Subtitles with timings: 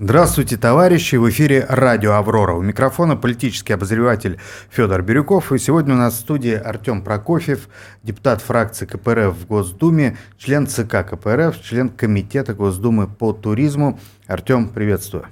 [0.00, 1.16] Здравствуйте, товарищи!
[1.16, 2.52] В эфире радио «Аврора».
[2.52, 4.38] У микрофона политический обозреватель
[4.70, 5.50] Федор Бирюков.
[5.50, 7.68] И сегодня у нас в студии Артем Прокофьев,
[8.04, 13.98] депутат фракции КПРФ в Госдуме, член ЦК КПРФ, член Комитета Госдумы по туризму.
[14.28, 15.26] Артем, приветствую.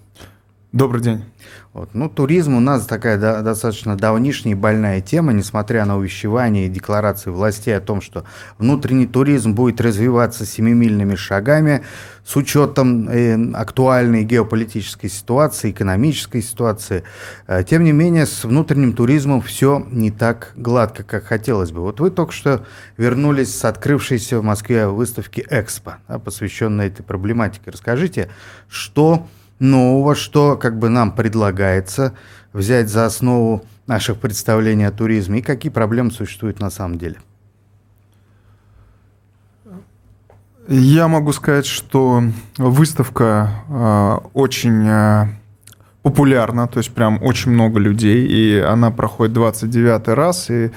[0.77, 1.25] Добрый день.
[1.73, 1.95] Вот.
[1.95, 6.69] Ну, туризм у нас такая да, достаточно давнишняя и больная тема, несмотря на увещевания и
[6.69, 8.25] декларации властей о том, что
[8.59, 11.83] внутренний туризм будет развиваться семимильными шагами
[12.27, 17.05] с учетом э, актуальной геополитической ситуации, экономической ситуации.
[17.47, 21.81] Э, тем не менее, с внутренним туризмом все не так гладко, как хотелось бы.
[21.81, 22.67] Вот вы только что
[22.99, 27.71] вернулись с открывшейся в Москве выставки «Экспо», да, посвященной этой проблематике.
[27.71, 28.29] Расскажите,
[28.69, 29.27] что
[29.59, 32.15] нового, что как бы нам предлагается
[32.53, 37.17] взять за основу наших представлений о туризме и какие проблемы существуют на самом деле?
[40.69, 42.25] Я могу сказать, что
[42.59, 45.27] выставка э, очень э,
[46.03, 50.73] популярна, то есть прям очень много людей, и она проходит 29 раз, и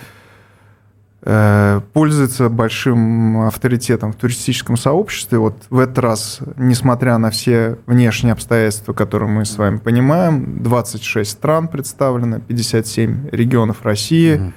[1.22, 5.38] пользуется большим авторитетом в туристическом сообществе.
[5.38, 11.30] Вот в этот раз, несмотря на все внешние обстоятельства, которые мы с вами понимаем, 26
[11.30, 14.54] стран представлено, 57 регионов России.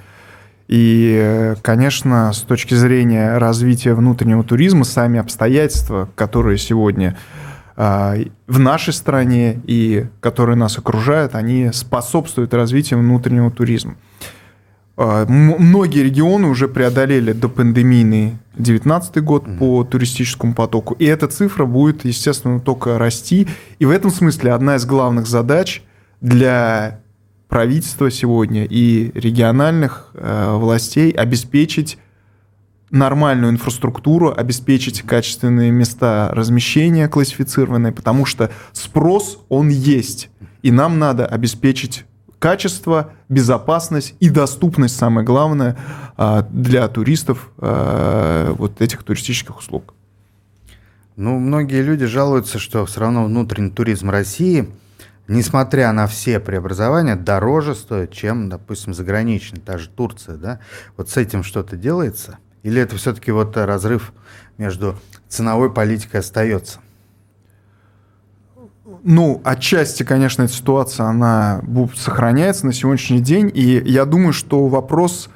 [0.69, 7.17] И, конечно, с точки зрения развития внутреннего туризма, сами обстоятельства, которые сегодня
[7.77, 8.15] а,
[8.47, 13.97] в нашей стране и которые нас окружают, они способствуют развитию внутреннего туризма.
[14.97, 22.05] А, многие регионы уже преодолели допандемийный 2019 год по туристическому потоку, и эта цифра будет,
[22.05, 23.49] естественно, только расти.
[23.79, 25.83] И в этом смысле одна из главных задач
[26.21, 27.01] для
[27.49, 31.99] правительства сегодня и региональных э, властей обеспечить
[32.91, 40.31] нормальную инфраструктуру, обеспечить качественные места размещения классифицированные, потому что спрос, он есть,
[40.63, 42.05] и нам надо обеспечить
[42.43, 45.77] качество, безопасность и доступность, самое главное,
[46.17, 49.95] а, для туристов а, вот этих туристических услуг.
[51.15, 54.69] Ну, многие люди жалуются, что все равно внутренний туризм России,
[55.29, 60.59] несмотря на все преобразования, дороже стоит, чем, допустим, заграничный, та же Турция, да?
[60.97, 62.39] Вот с этим что-то делается?
[62.65, 64.13] Или это все-таки вот разрыв
[64.59, 64.99] между
[65.29, 66.81] ценовой политикой остается?
[69.05, 71.63] Ну, отчасти, конечно, эта ситуация, она
[71.97, 75.29] сохраняется на сегодняшний день, и я думаю, что вопрос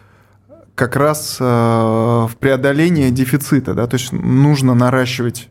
[0.77, 5.49] как раз э, в преодолении дефицита, да, то есть нужно наращивать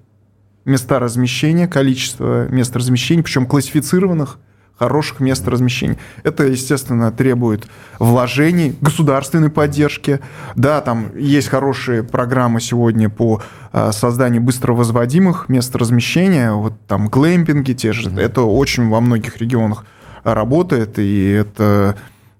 [0.63, 4.39] места размещения, количество мест размещения, причем классифицированных,
[4.77, 5.97] хороших мест размещения.
[6.23, 7.67] Это, естественно, требует
[7.99, 10.19] вложений, государственной поддержки.
[10.55, 13.41] Да, там есть хорошие программы сегодня по
[13.71, 16.51] а, созданию быстро возводимых мест размещения.
[16.51, 18.09] Вот там глэмпинги те же.
[18.09, 18.21] Mm-hmm.
[18.21, 19.85] Это очень во многих регионах
[20.23, 21.95] работает, и это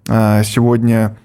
[0.08, 1.16] а, сегодня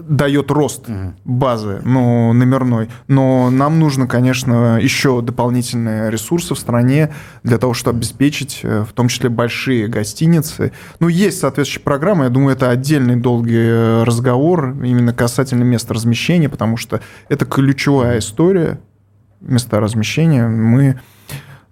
[0.00, 0.86] дает рост
[1.24, 2.88] базы, ну, номерной.
[3.06, 7.12] Но нам нужно, конечно, еще дополнительные ресурсы в стране
[7.42, 10.72] для того, чтобы обеспечить, э, в том числе, большие гостиницы.
[11.00, 16.48] Ну, есть соответствующая программа, я думаю, это отдельный долгий э, разговор именно касательно места размещения,
[16.48, 18.80] потому что это ключевая история
[19.40, 20.48] места размещения.
[20.48, 20.98] Мы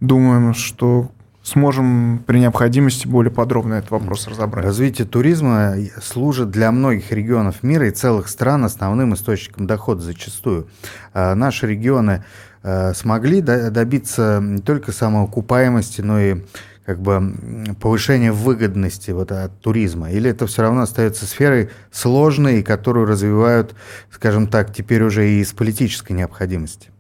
[0.01, 1.11] думаем, что
[1.47, 4.65] сможем при необходимости более подробно этот вопрос разобрать.
[4.65, 10.67] Развитие туризма служит для многих регионов мира и целых стран основным источником дохода зачастую.
[11.15, 12.25] А наши регионы
[12.65, 16.43] э, смогли добиться не только самоокупаемости, но и
[16.85, 17.33] как бы
[17.81, 20.11] повышения выгодности вот от туризма?
[20.11, 23.77] Или это все равно остается сферой сложной, которую развивают,
[24.11, 26.91] скажем так, теперь уже и из политической необходимости?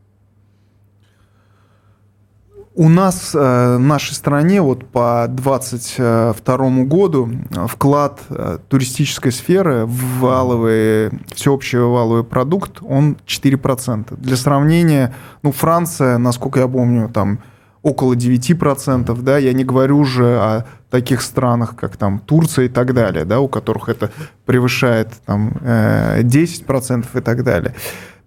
[2.79, 7.31] У нас э, в нашей стране вот по 2022 году
[7.69, 14.15] вклад э, туристической сферы в валовый, всеобщий валовый продукт, он 4%.
[14.19, 17.39] Для сравнения, ну, Франция, насколько я помню, там
[17.83, 22.93] около 9%, да, я не говорю уже о таких странах, как там Турция и так
[22.93, 24.11] далее, да, у которых это
[24.45, 27.75] превышает там 10% э, и так далее.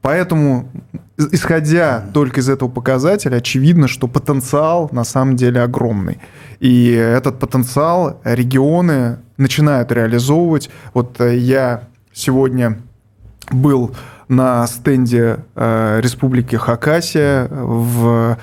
[0.01, 0.69] Поэтому,
[1.17, 6.19] исходя только из этого показателя, очевидно, что потенциал на самом деле огромный.
[6.59, 10.69] И этот потенциал регионы начинают реализовывать.
[10.93, 12.79] Вот э, я сегодня
[13.51, 13.95] был
[14.29, 18.37] на стенде э, Республики Хакасия в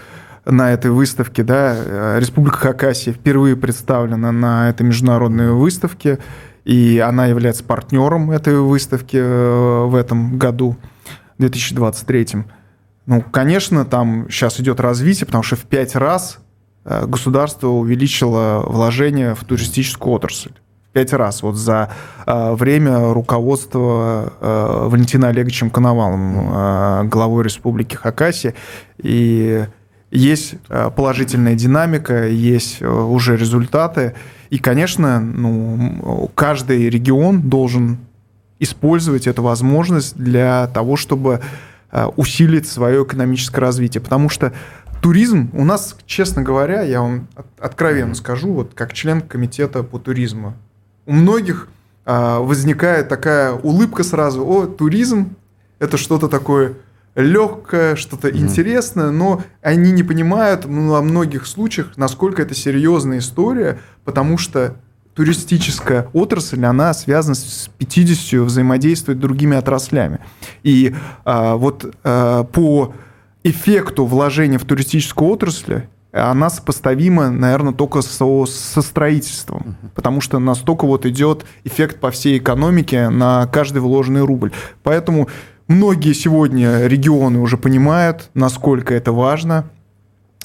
[0.45, 6.19] на этой выставке, да, э, Республика Хакасия впервые представлена на этой международной выставке,
[6.65, 10.77] и она является партнером этой выставки в этом году.
[11.39, 12.45] 2023.
[13.07, 16.39] Ну, конечно, там сейчас идет развитие, потому что в пять раз
[16.85, 20.53] государство увеличило вложения в туристическую отрасль
[20.97, 21.91] пять раз вот за
[22.27, 28.55] э, время руководства э, Валентина Олеговичем Коновалом, э, главой Республики Хакасия.
[29.03, 29.67] И
[30.11, 30.55] есть
[30.97, 34.15] положительная динамика, есть уже результаты.
[34.49, 37.99] И, конечно, ну, каждый регион должен
[38.59, 41.41] использовать эту возможность для того, чтобы
[42.17, 44.03] усилить свое экономическое развитие.
[44.03, 44.53] Потому что
[45.01, 50.55] туризм у нас, честно говоря, я вам откровенно скажу, вот как член комитета по туризму,
[51.07, 51.69] у многих
[52.05, 55.37] а, возникает такая улыбка сразу, о, туризм,
[55.79, 56.75] это что-то такое
[57.15, 58.39] легкое, что-то mm-hmm.
[58.39, 64.77] интересное, но они не понимают ну, во многих случаях, насколько это серьезная история, потому что
[65.17, 70.21] туристическая отрасль, она связана с 50 взаимодействует с другими отраслями.
[70.63, 72.93] И а, вот а, по
[73.43, 75.83] эффекту вложения в туристическую отрасль
[76.13, 82.39] она сопоставима, наверное, только со, со строительством, потому что настолько вот идет эффект по всей
[82.39, 84.53] экономике на каждый вложенный рубль.
[84.83, 85.29] Поэтому
[85.67, 89.69] многие сегодня регионы уже понимают, насколько это важно,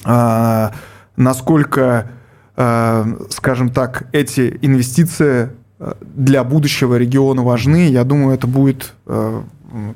[0.04, 0.72] а,
[1.16, 2.10] насколько,
[2.54, 5.50] скажем так, эти инвестиции
[5.82, 7.88] а, для будущего региона важны.
[7.88, 9.44] Я думаю, это будет а,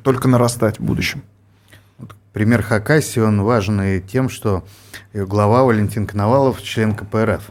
[0.03, 1.23] только нарастать в будущем.
[2.33, 4.65] Пример Хакасии, он важный тем, что
[5.15, 7.51] глава Валентин Коновалов член КПРФ.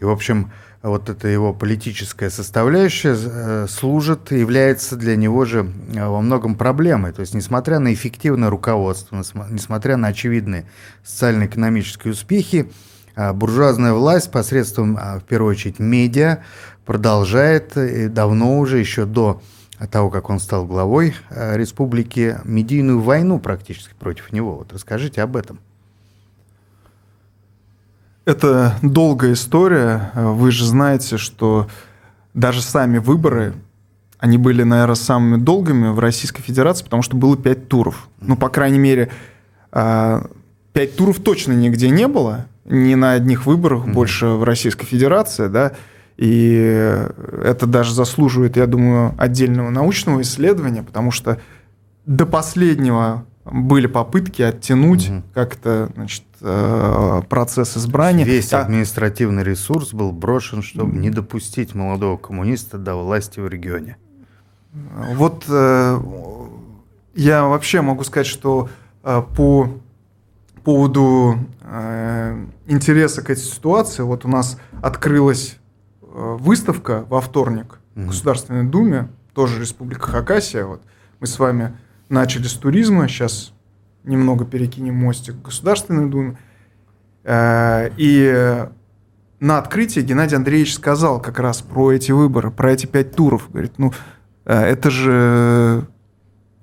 [0.00, 0.50] И, в общем,
[0.82, 7.12] вот эта его политическая составляющая э, служит, является для него же э, во многом проблемой.
[7.12, 10.66] То есть, несмотря на эффективное руководство, несмотря на очевидные
[11.04, 12.97] социально-экономические успехи, э,
[13.34, 16.38] буржуазная власть посредством, в первую очередь, медиа
[16.86, 17.72] продолжает
[18.12, 19.42] давно уже, еще до
[19.90, 24.56] того, как он стал главой республики, медийную войну практически против него.
[24.56, 25.58] Вот расскажите об этом.
[28.24, 30.12] Это долгая история.
[30.14, 31.68] Вы же знаете, что
[32.34, 33.54] даже сами выборы,
[34.18, 38.08] они были, наверное, самыми долгими в Российской Федерации, потому что было пять туров.
[38.20, 39.10] Ну, по крайней мере,
[39.72, 40.26] а,
[40.72, 43.92] пять туров точно нигде не было, ни на одних выборах mm-hmm.
[43.92, 45.72] больше в Российской Федерации, да,
[46.16, 47.06] и
[47.44, 51.40] это даже заслуживает, я думаю, отдельного научного исследования, потому что
[52.06, 55.22] до последнего были попытки оттянуть угу.
[55.32, 58.24] как-то значит, э, процесс избрания.
[58.24, 58.60] Весь а...
[58.60, 63.96] административный ресурс был брошен, чтобы не допустить молодого коммуниста до власти в регионе.
[65.14, 66.00] Вот э,
[67.14, 68.68] я вообще могу сказать, что
[69.02, 69.70] э, по
[70.60, 71.38] поводу
[72.66, 75.58] интереса к этой ситуации, вот у нас открылась
[76.00, 80.64] выставка во вторник в Государственной Думе, тоже Республика Хакасия.
[80.64, 80.82] Вот
[81.20, 81.76] мы с вами
[82.08, 83.52] начали с туризма, сейчас
[84.04, 86.38] немного перекинем мостик к Государственной Думе.
[87.24, 88.66] Э, и
[89.40, 93.50] на открытии Геннадий Андреевич сказал как раз про эти выборы, про эти пять туров.
[93.50, 93.92] Говорит, ну,
[94.44, 95.86] э, это же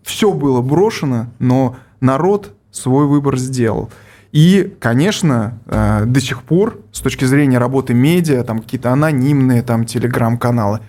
[0.03, 3.89] все было брошено, но народ свой выбор сделал.
[4.31, 9.85] И, конечно, э, до сих пор, с точки зрения работы медиа, там какие-то анонимные там
[9.85, 10.81] телеграм-каналы,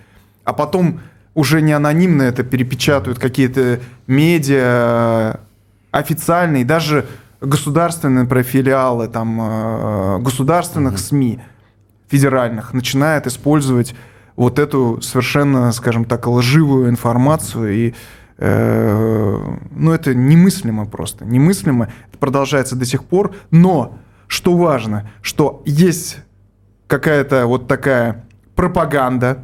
[0.43, 0.99] а потом
[1.33, 5.39] уже не анонимно это перепечатывают какие-то медиа
[5.91, 7.05] официальные, даже
[7.39, 11.09] государственные профилиалы там, э, государственных mm-hmm.
[11.09, 11.39] СМИ
[12.09, 13.95] федеральных начинают использовать
[14.35, 17.93] вот эту совершенно, скажем так, лживую информацию и э,
[18.39, 21.91] ну это немыслимо просто, немыслимо.
[22.09, 26.19] Это продолжается до сих пор, но что важно, что есть
[26.87, 28.25] какая-то вот такая
[28.55, 29.43] пропаганда,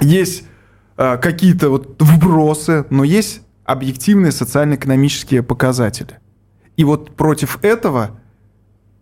[0.00, 0.44] есть
[0.98, 6.18] Э, какие-то вот вбросы, но есть объективные социально-экономические показатели.
[6.76, 8.18] И вот против этого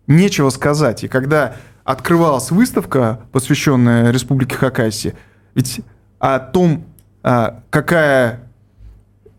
[0.05, 1.03] нечего сказать.
[1.03, 5.15] И когда открывалась выставка, посвященная Республике Хакасия,
[5.55, 5.81] ведь
[6.19, 6.85] о том,
[7.23, 8.46] а, какая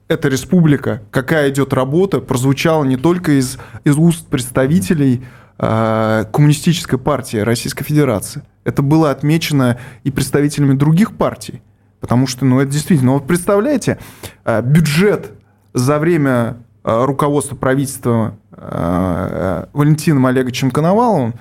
[0.08, 5.24] эта республика, какая идет работа, прозвучало не только из, из уст представителей
[5.58, 8.42] э, Коммунистической партии Российской Федерации.
[8.64, 11.62] Это было отмечено и представителями других партий.
[12.00, 13.12] Потому что, ну, это действительно...
[13.12, 13.98] Вот представляете,
[14.44, 15.32] э, бюджет
[15.74, 21.34] за время э, руководства правительства э, Валентином Олеговичем Коноваловым,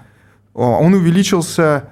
[0.53, 1.83] он увеличился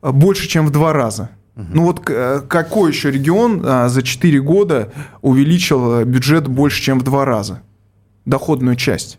[0.00, 1.28] больше, чем в два раза.
[1.56, 1.66] Угу.
[1.70, 7.62] Ну вот какой еще регион за 4 года увеличил бюджет больше, чем в два раза?
[8.24, 9.18] Доходную часть.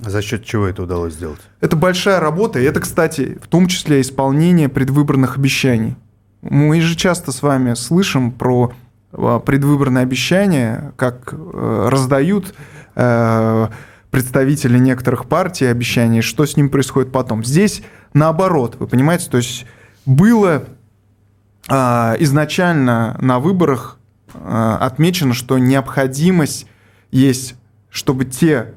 [0.00, 1.40] За счет чего это удалось сделать?
[1.60, 5.96] Это большая работа, и это, кстати, в том числе исполнение предвыборных обещаний.
[6.42, 8.72] Мы же часто с вами слышим про
[9.12, 12.54] а, предвыборные обещания, как э, раздают
[12.94, 13.68] э,
[14.10, 17.44] представители некоторых партий, обещания, что с ним происходит потом.
[17.44, 17.82] Здесь
[18.14, 19.66] наоборот, вы понимаете, то есть
[20.06, 20.64] было а,
[21.68, 23.98] изначально на выборах
[24.34, 26.66] а, отмечено, что необходимость
[27.10, 27.54] есть,
[27.90, 28.74] чтобы те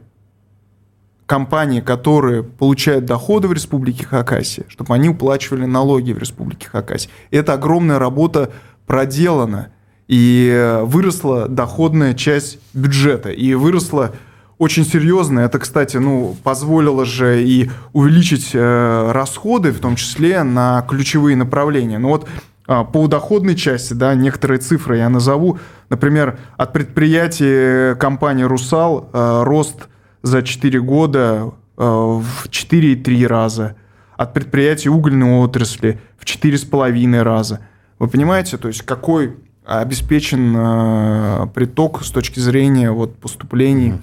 [1.26, 7.10] компании, которые получают доходы в Республике Хакасия, чтобы они уплачивали налоги в Республике Хакасия.
[7.32, 8.52] Это огромная работа
[8.86, 9.70] проделана,
[10.08, 14.12] и выросла доходная часть бюджета, и выросла
[14.58, 15.40] очень серьезно.
[15.40, 21.98] Это, кстати, ну, позволило же и увеличить э, расходы, в том числе на ключевые направления.
[21.98, 22.30] Ну вот а,
[22.66, 25.60] по доходной части, да, некоторые цифры я назову.
[25.90, 29.90] Например, от предприятия компании «Русал» э, рост
[30.22, 33.76] за 4 года э, в 4,3 раза.
[34.16, 37.60] От предприятий угольной отрасли в 4,5 раза.
[38.00, 43.96] Вы понимаете, то есть какой обеспечен э, приток с точки зрения вот, поступлений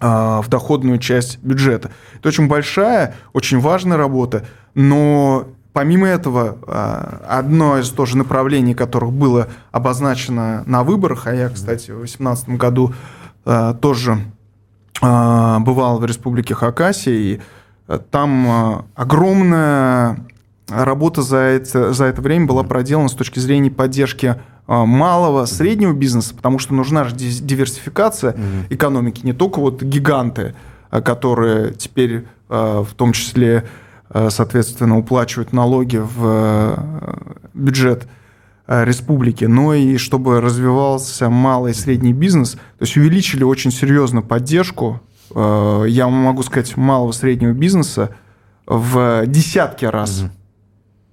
[0.00, 1.90] в доходную часть бюджета.
[2.14, 9.12] Это очень большая, очень важная работа, но Помимо этого, а, одно из тоже направлений, которых
[9.12, 12.94] было обозначено на выборах, а я, кстати, в 2018 году
[13.44, 14.18] а, тоже
[15.00, 17.40] а, бывал в Республике Хакасия, и
[18.10, 20.26] там огромная
[20.68, 24.34] работа за это, за это время была проделана с точки зрения поддержки
[24.66, 28.34] малого, среднего бизнеса, потому что нужна же диверсификация
[28.68, 30.56] экономики, не только вот гиганты,
[30.90, 33.64] которые теперь в том числе
[34.10, 36.76] соответственно, уплачивают налоги в э,
[37.52, 38.08] бюджет
[38.66, 42.52] э, республики, но и чтобы развивался малый и средний бизнес.
[42.52, 45.00] То есть увеличили очень серьезно поддержку,
[45.34, 48.14] я могу сказать, малого и среднего бизнеса
[48.66, 50.30] в десятки раз угу.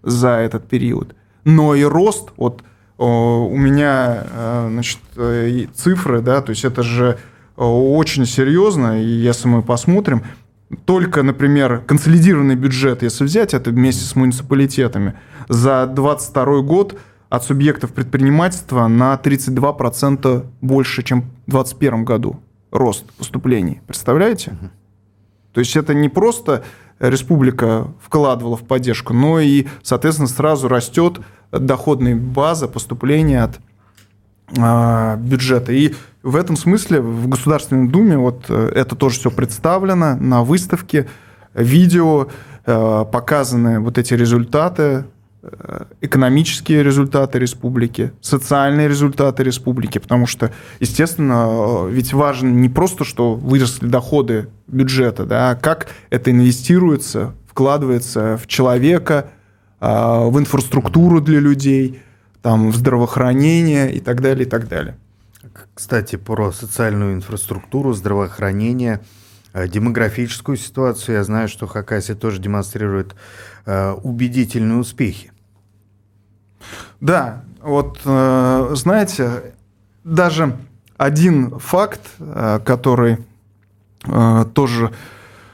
[0.04, 1.16] за этот период.
[1.44, 2.64] Но и рост, вот
[2.98, 4.24] у меня
[4.70, 5.00] значит,
[5.76, 7.18] цифры, да, то есть это же
[7.58, 10.24] очень серьезно, и если мы посмотрим,
[10.86, 15.14] только, например, консолидированный бюджет, если взять это вместе с муниципалитетами,
[15.48, 16.98] за 2022 год
[17.30, 22.40] от субъектов предпринимательства на 32% больше, чем в 2021 году
[22.72, 23.82] рост поступлений.
[23.88, 24.52] Представляете?
[24.52, 24.70] Угу.
[25.54, 26.64] То есть это не просто
[27.00, 31.20] республика вкладывала в поддержку, но и, соответственно, сразу растет
[31.52, 33.60] доходная база поступления от
[34.48, 35.72] бюджета.
[35.72, 35.94] И
[36.26, 41.08] в этом смысле в Государственной Думе вот э, это тоже все представлено на выставке,
[41.54, 42.28] видео,
[42.66, 45.06] э, показаны вот эти результаты,
[45.44, 53.36] э, экономические результаты республики, социальные результаты республики, потому что, естественно, ведь важно не просто, что
[53.36, 59.30] выросли доходы бюджета, да, а как это инвестируется, вкладывается в человека,
[59.80, 62.02] в инфраструктуру для людей–
[62.46, 64.96] там, в здравоохранение и так далее, и так далее.
[65.74, 69.02] Кстати, про социальную инфраструктуру, здравоохранение,
[69.54, 71.16] э, демографическую ситуацию.
[71.16, 73.16] Я знаю, что Хакасия тоже демонстрирует
[73.66, 75.32] э, убедительные успехи.
[77.02, 79.56] Да, вот э, знаете,
[80.04, 80.56] даже
[80.98, 82.02] один факт,
[82.64, 83.18] который
[84.54, 84.94] тоже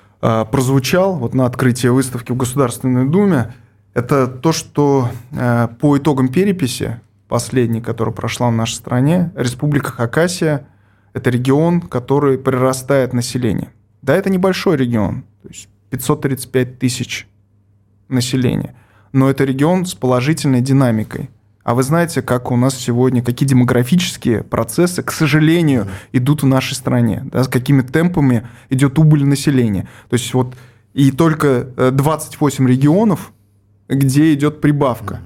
[0.10, 3.54] прозвучал вот на открытии выставки в Государственной Думе,
[3.94, 10.68] это то, что э, по итогам переписи, последней, которая прошла в нашей стране, Республика Хакасия–
[11.14, 13.72] это регион, который прирастает население.
[14.02, 17.28] Да, это небольшой регион, то есть 535 тысяч
[18.08, 18.76] населения,
[19.12, 21.30] но это регион с положительной динамикой.
[21.64, 26.74] А вы знаете, как у нас сегодня, какие демографические процессы, к сожалению, идут в нашей
[26.74, 29.88] стране, да, с какими темпами идет убыль населения.
[30.10, 30.56] То есть вот
[30.94, 33.32] и только 28 э, регионов
[33.96, 35.22] где идет прибавка.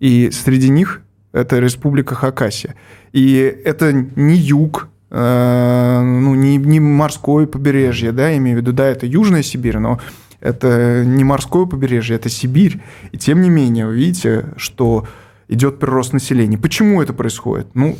[0.00, 1.02] И среди них
[1.32, 2.74] это Республика Хакасия.
[3.12, 8.86] И это не юг, э, ну, не, не морское побережье, да, имею в виду, да,
[8.86, 10.00] это Южная Сибирь, но
[10.40, 12.80] это не морское побережье, это Сибирь.
[13.12, 15.06] И тем не менее, вы видите, что
[15.48, 16.56] идет прирост населения.
[16.56, 17.68] Почему это происходит?
[17.74, 17.98] Ну,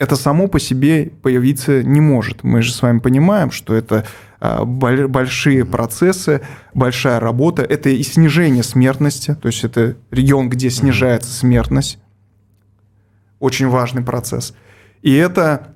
[0.00, 2.42] это само по себе появиться не может.
[2.42, 4.06] Мы же с вами понимаем, что это
[4.40, 6.40] а, большие процессы,
[6.72, 7.62] большая работа.
[7.62, 11.98] Это и снижение смертности, то есть это регион, где снижается смертность.
[13.40, 14.54] Очень важный процесс.
[15.02, 15.74] И это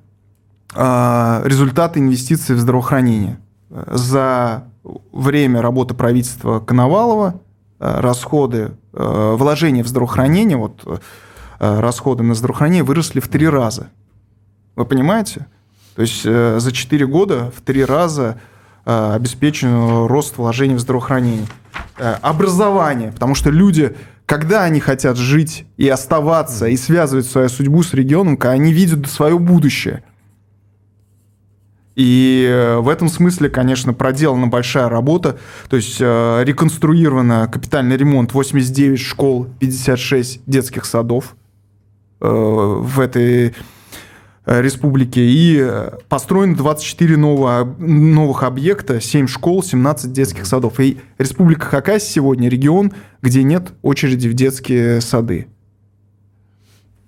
[0.73, 3.37] а, результаты инвестиций в здравоохранение.
[3.69, 4.63] За
[5.11, 7.41] время работы правительства Коновалова
[7.77, 11.03] а, расходы, вложения в здравоохранение, вот
[11.59, 13.89] расходы на здравоохранение выросли в три раза.
[14.75, 15.47] Вы понимаете?
[15.95, 18.39] То есть э, за 4 года в три раза
[18.85, 21.47] э, обеспечен рост вложений в здравоохранение.
[21.97, 27.83] Э, образование, потому что люди, когда они хотят жить и оставаться, и связывать свою судьбу
[27.83, 30.03] с регионом, когда они видят свое будущее.
[31.95, 35.37] И в этом смысле, конечно, проделана большая работа.
[35.69, 41.37] То есть э, реконструировано капитальный ремонт 89 школ, 56 детских садов
[42.19, 43.55] э, в этой
[44.45, 45.21] республике.
[45.21, 45.65] И
[46.09, 50.79] построено 24 нового, новых объекта, 7 школ, 17 детских садов.
[50.79, 55.47] И Республика Хакасия сегодня регион, где нет очереди в детские сады.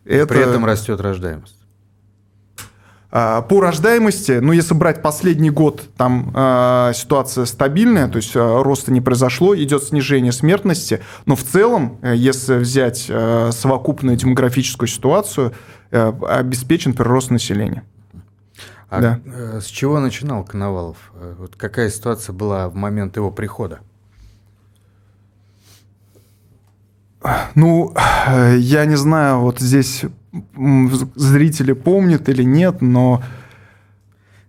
[0.05, 0.27] Это...
[0.27, 1.56] При этом растет рождаемость.
[3.09, 8.61] А, по рождаемости, ну, если брать последний год, там э, ситуация стабильная, то есть э,
[8.61, 14.89] роста не произошло, идет снижение смертности, но в целом, э, если взять э, совокупную демографическую
[14.89, 15.53] ситуацию,
[15.91, 17.83] э, обеспечен прирост населения.
[18.89, 19.19] А да.
[19.59, 20.97] с чего начинал Коновалов?
[21.37, 23.79] Вот какая ситуация была в момент его прихода?
[27.55, 27.93] Ну,
[28.57, 30.05] я не знаю, вот здесь
[31.15, 33.21] зрители помнят или нет, но...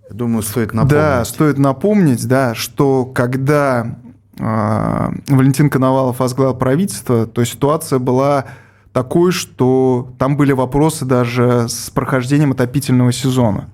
[0.09, 0.91] Я думаю, стоит напомнить.
[0.91, 3.99] Да, стоит напомнить, да, что когда
[4.39, 8.47] э, Валентин Коновалов возглавил правительство, то ситуация была
[8.93, 13.69] такой, что там были вопросы даже с прохождением отопительного сезона.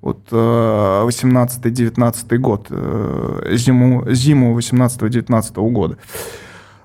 [0.00, 5.96] Вот э, 18-19 год, э, зиму, зиму 18-19 года.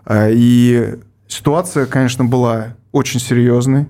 [0.05, 0.99] Э, и
[1.31, 3.87] ситуация, конечно, была очень серьезной.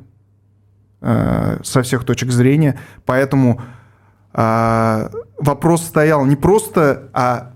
[1.03, 2.79] Э, со всех точек зрения.
[3.07, 3.59] Поэтому
[4.33, 7.53] э, вопрос стоял не просто о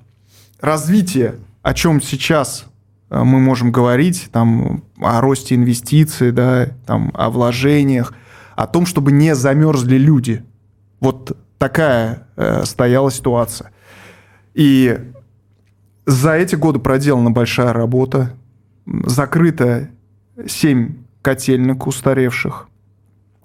[0.59, 2.65] развитии, о чем сейчас
[3.11, 8.13] э, мы можем говорить, там, о росте инвестиций, да, там, о вложениях,
[8.55, 10.43] о том, чтобы не замерзли люди.
[10.99, 13.69] Вот такая э, стояла ситуация.
[14.55, 14.99] И
[16.07, 18.33] за эти годы проделана большая работа,
[18.85, 19.89] закрыто
[20.45, 22.67] 7 котельных устаревших,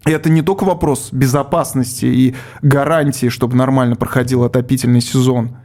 [0.06, 5.56] и это не только вопрос безопасности и гарантии, чтобы нормально проходил отопительный сезон,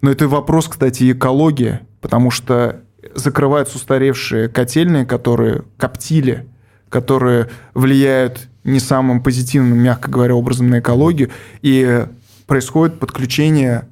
[0.00, 2.80] но это и вопрос, кстати, и экологии, потому что
[3.14, 6.46] закрываются устаревшие котельные, которые коптили,
[6.88, 11.30] которые влияют не самым позитивным, мягко говоря, образом на экологию,
[11.62, 12.06] и
[12.46, 13.88] происходит подключение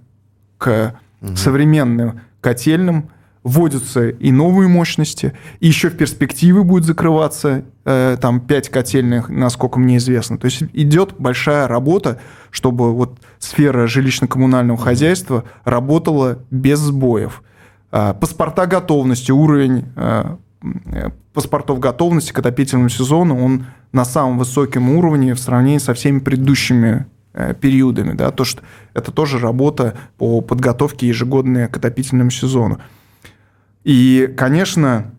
[0.58, 1.36] к угу.
[1.36, 3.10] современным котельным,
[3.44, 9.78] вводятся и новые мощности, и еще в перспективе будет закрываться э, там 5 котельных, насколько
[9.78, 10.38] мне известно.
[10.38, 12.18] То есть идет большая работа,
[12.50, 17.42] чтобы вот сфера жилищно-коммунального хозяйства работала без сбоев.
[17.92, 20.36] Э, паспорта готовности, уровень э,
[21.34, 27.06] паспортов готовности к отопительному сезону, он на самом высоком уровне в сравнении со всеми предыдущими
[27.34, 28.14] э, периодами.
[28.14, 28.30] Да?
[28.30, 28.62] То, что
[28.94, 32.80] это тоже работа по подготовке ежегодной к отопительному сезону.
[33.84, 35.12] И, конечно,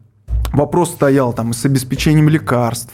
[0.51, 2.93] вопрос стоял там с обеспечением лекарств,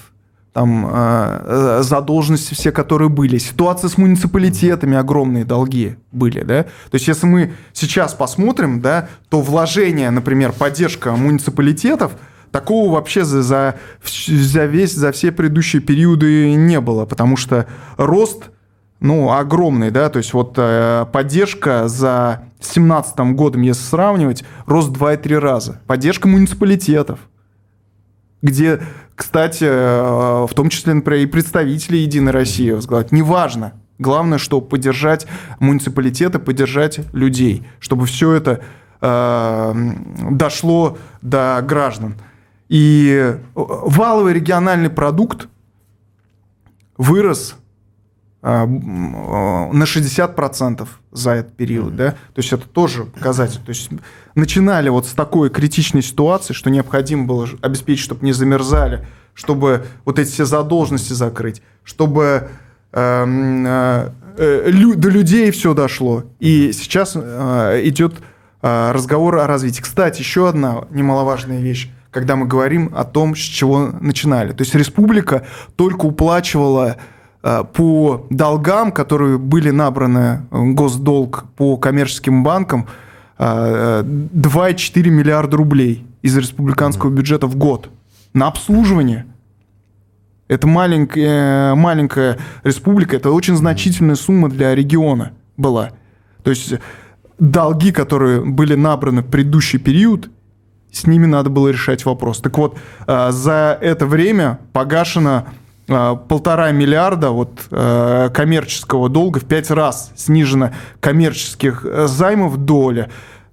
[0.53, 3.37] там э, э, задолженности все, которые были.
[3.37, 6.63] Ситуация с муниципалитетами, огромные долги были, да.
[6.63, 12.17] То есть, если мы сейчас посмотрим, да, то вложение, например, поддержка муниципалитетов,
[12.51, 18.49] такого вообще за, за, за весь, за все предыдущие периоды не было, потому что рост
[19.01, 25.39] ну, огромный, да, то есть вот э, поддержка за 2017 годом, если сравнивать, рост 2,3
[25.39, 25.81] раза.
[25.87, 27.19] Поддержка муниципалитетов,
[28.43, 28.79] где,
[29.15, 33.11] кстати, э, в том числе, например, и представители Единой России возглавляют.
[33.11, 33.73] Неважно.
[33.97, 35.25] Главное, что поддержать
[35.59, 38.61] муниципалитеты, поддержать людей, чтобы все это
[39.01, 39.73] э,
[40.29, 42.15] дошло до граждан.
[42.69, 45.47] И валовый региональный продукт
[46.97, 47.55] вырос
[48.41, 53.59] на 60% за этот период, да, то есть это тоже показатель.
[53.63, 53.89] То есть
[54.33, 60.17] начинали вот с такой критичной ситуации, что необходимо было обеспечить, чтобы не замерзали, чтобы вот
[60.17, 62.49] эти все задолженности закрыть, чтобы
[62.93, 66.23] эм, э, э, до людей все дошло.
[66.39, 68.15] И сейчас э, идет
[68.61, 69.81] э, разговор о развитии.
[69.81, 74.51] Кстати, еще одна немаловажная вещь когда мы говорим о том, с чего начинали.
[74.51, 76.97] То есть республика только уплачивала
[77.41, 82.87] по долгам, которые были набраны, э, госдолг по коммерческим банкам,
[83.37, 87.89] 2,4 э, миллиарда рублей из республиканского бюджета в год
[88.33, 89.25] на обслуживание.
[90.47, 95.91] Это маленькая, маленькая республика, это очень значительная сумма для региона была.
[96.43, 96.75] То есть
[97.39, 100.29] долги, которые были набраны в предыдущий период,
[100.91, 102.39] с ними надо было решать вопрос.
[102.41, 102.77] Так вот,
[103.07, 105.47] за это время погашено
[105.87, 113.09] полтора миллиарда вот, э, коммерческого долга, в пять раз снижена коммерческих э, займов доля.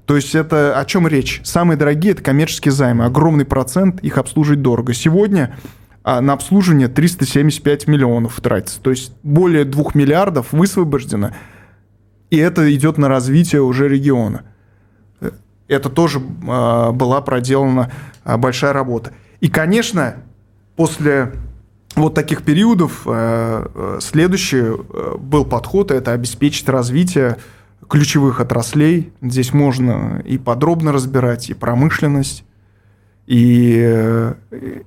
[0.07, 1.41] То есть это о чем речь?
[1.45, 3.05] Самые дорогие это коммерческие займы.
[3.05, 4.95] Огромный процент их обслуживать дорого.
[4.95, 5.57] Сегодня
[6.03, 8.81] а, на обслуживание 375 миллионов тратится.
[8.81, 11.33] То есть более 2 миллиардов высвобождено
[12.31, 14.45] и это идет на развитие уже региона.
[15.67, 17.91] Это тоже э, была проделана
[18.25, 19.13] большая работа.
[19.41, 20.17] И, конечно,
[20.77, 21.33] после
[22.01, 27.37] вот таких периодов э, э следующий э, был подход– это обеспечить развитие
[27.89, 29.13] ключевых отраслей.
[29.23, 32.45] Здесь можно и подробно разбирать и промышленность,
[33.27, 34.33] и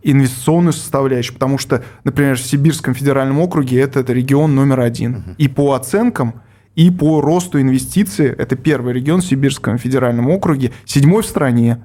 [0.01, 5.15] инвестиционную составляющую, потому что, например, в Сибирском федеральном округе это, это регион номер один.
[5.15, 5.35] Угу.
[5.37, 6.41] И по оценкам,
[6.75, 11.83] и по росту инвестиций, это первый регион в Сибирском федеральном округе, седьмой в стране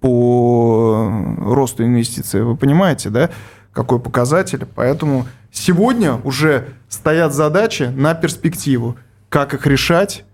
[0.00, 2.42] по росту инвестиций.
[2.42, 3.30] Вы понимаете, да,
[3.72, 4.66] какой показатель?
[4.74, 8.96] Поэтому сегодня уже стоят задачи на перспективу,
[9.28, 10.24] как их решать,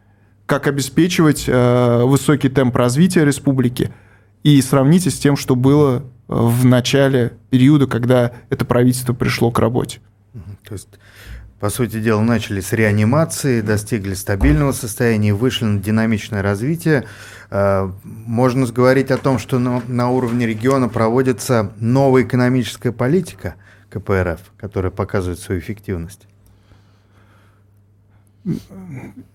[0.47, 3.93] как обеспечивать э, высокий темп развития республики–
[4.47, 9.99] и сравните с тем, что было в начале периода, когда это правительство пришло к работе.
[10.63, 10.89] То есть,
[11.61, 17.05] по сути дела, начали с реанимации, достигли стабильного состояния, вышли на динамичное развитие.
[17.51, 23.55] А, можно говорить о том, что на, уровне региона проводится новая экономическая политика
[23.89, 26.27] КПРФ, которая показывает свою эффективность.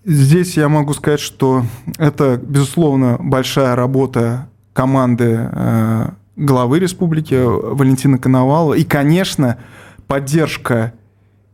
[0.04, 1.64] Здесь я могу сказать, что
[1.98, 8.74] это, безусловно, большая работа команды э, главы республики Валентина Коновалова.
[8.74, 9.58] И, конечно,
[10.06, 10.94] поддержка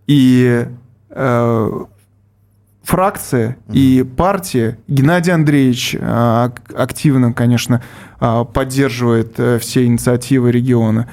[0.08, 0.66] и
[1.10, 1.84] э,
[2.82, 4.76] фракции и партии.
[4.88, 7.82] Геннадий Андреевич э, активно, конечно,
[8.20, 11.08] э, поддерживает э, все инициативы региона.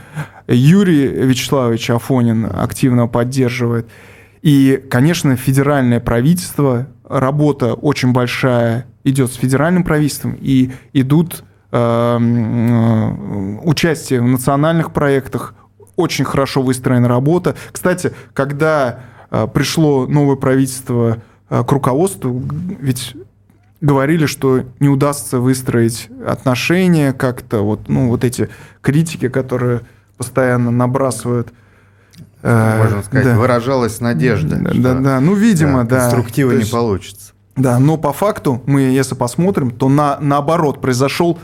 [0.47, 3.87] Юрий Вячеславович Афонин активно поддерживает.
[4.41, 11.43] И, конечно, федеральное правительство, работа очень большая идет с федеральным правительством, и идут
[11.77, 15.55] Эм, э, участие в национальных проектах,
[15.95, 17.55] очень хорошо выстроена работа.
[17.71, 18.99] Кстати, когда
[19.31, 21.17] э, пришло новое правительство
[21.49, 22.41] э, к руководству,
[22.79, 23.15] ведь
[23.81, 28.49] говорили, что не удастся выстроить отношения как-то, вот, ну, вот эти
[28.81, 29.81] критики, которые
[30.17, 31.53] постоянно набрасывают.
[32.41, 33.37] Можно сказать, да.
[33.37, 34.57] выражалась надежда.
[34.57, 36.01] Да, да, да, ну, видимо, да.
[36.01, 37.33] Конструктива не получится.
[37.55, 41.39] Да, но по факту мы, если посмотрим, то на, наоборот произошел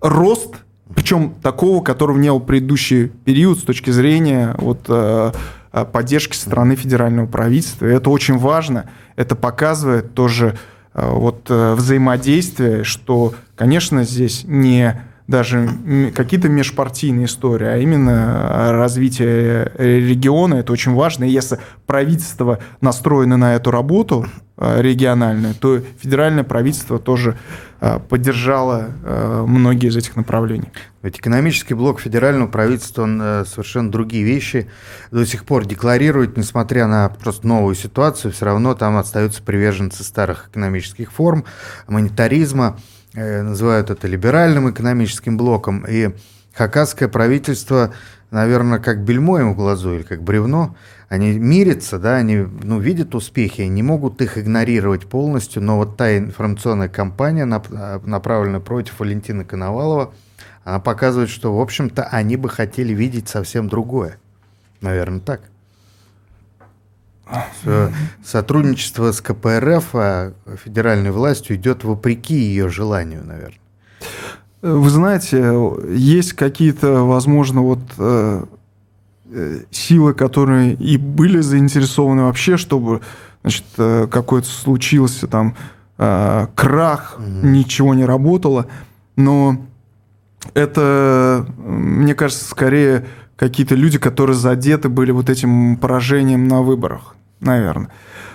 [0.00, 0.56] рост,
[0.94, 5.32] причем такого, которого не был предыдущий период с точки зрения вот, э,
[5.72, 7.86] э, поддержки со стороны федерального правительства.
[7.86, 8.88] И это очень важно.
[9.16, 10.56] Это показывает тоже
[10.94, 15.68] э, вот, взаимодействие, что, конечно, здесь не даже
[16.16, 20.56] какие-то межпартийные истории, а именно развитие региона.
[20.56, 21.24] Это очень важно.
[21.24, 27.36] И если правительство настроено на эту работу региональную, то федеральное правительство тоже
[27.80, 30.72] Э, поддержала э, многие из этих направлений.
[31.02, 34.68] Ведь экономический блок федерального правительства, он э, совершенно другие вещи
[35.12, 40.48] до сих пор декларирует, несмотря на просто новую ситуацию, все равно там остаются приверженцы старых
[40.48, 41.44] экономических форм,
[41.86, 42.80] монетаризма,
[43.14, 46.10] называют это либеральным экономическим блоком, и
[46.54, 47.92] хакасское правительство,
[48.30, 50.76] наверное, как бельмо им в глазу или как бревно–
[51.08, 56.18] они мирятся, да, они ну, видят успехи, не могут их игнорировать полностью, но вот та
[56.18, 60.12] информационная кампания, направленная против Валентина Коновалова,
[60.64, 64.18] она показывает, что, в общем-то, они бы хотели видеть совсем другое.
[64.82, 65.40] Наверное, так.
[68.24, 70.32] Сотрудничество с КПРФ а
[70.64, 73.58] федеральной властью идет вопреки ее желанию, наверное.
[74.60, 75.54] Вы знаете,
[75.90, 78.44] есть какие-то, возможно, вот э,
[79.30, 83.02] Э, силы, которые и были заинтересованы вообще, чтобы
[83.42, 85.54] значит, э, какой-то случился там
[85.98, 88.68] э, крах, mm ничего не работало.
[89.16, 89.66] Но
[90.54, 97.90] это, мне кажется, скорее какие-то люди, которые задеты были вот этим поражением на выборах, наверное.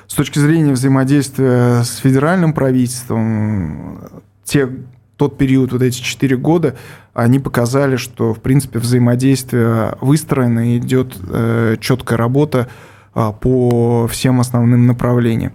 [0.08, 4.00] С точки зрения взаимодействия с федеральным правительством,
[4.44, 4.70] те
[5.18, 6.76] тот период, вот эти четыре года,
[7.14, 12.68] они показали, что, в принципе, взаимодействие выстроено, и идет э, четкая работа
[13.14, 15.54] э, по всем основным направлениям.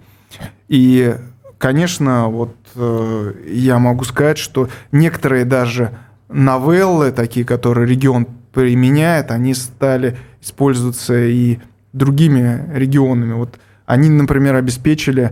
[0.69, 1.15] И,
[1.57, 5.91] конечно, вот э, я могу сказать, что некоторые даже
[6.29, 11.59] новеллы, такие, которые регион применяет, они стали использоваться и
[11.93, 13.33] другими регионами.
[13.33, 15.31] Вот они, например, обеспечили,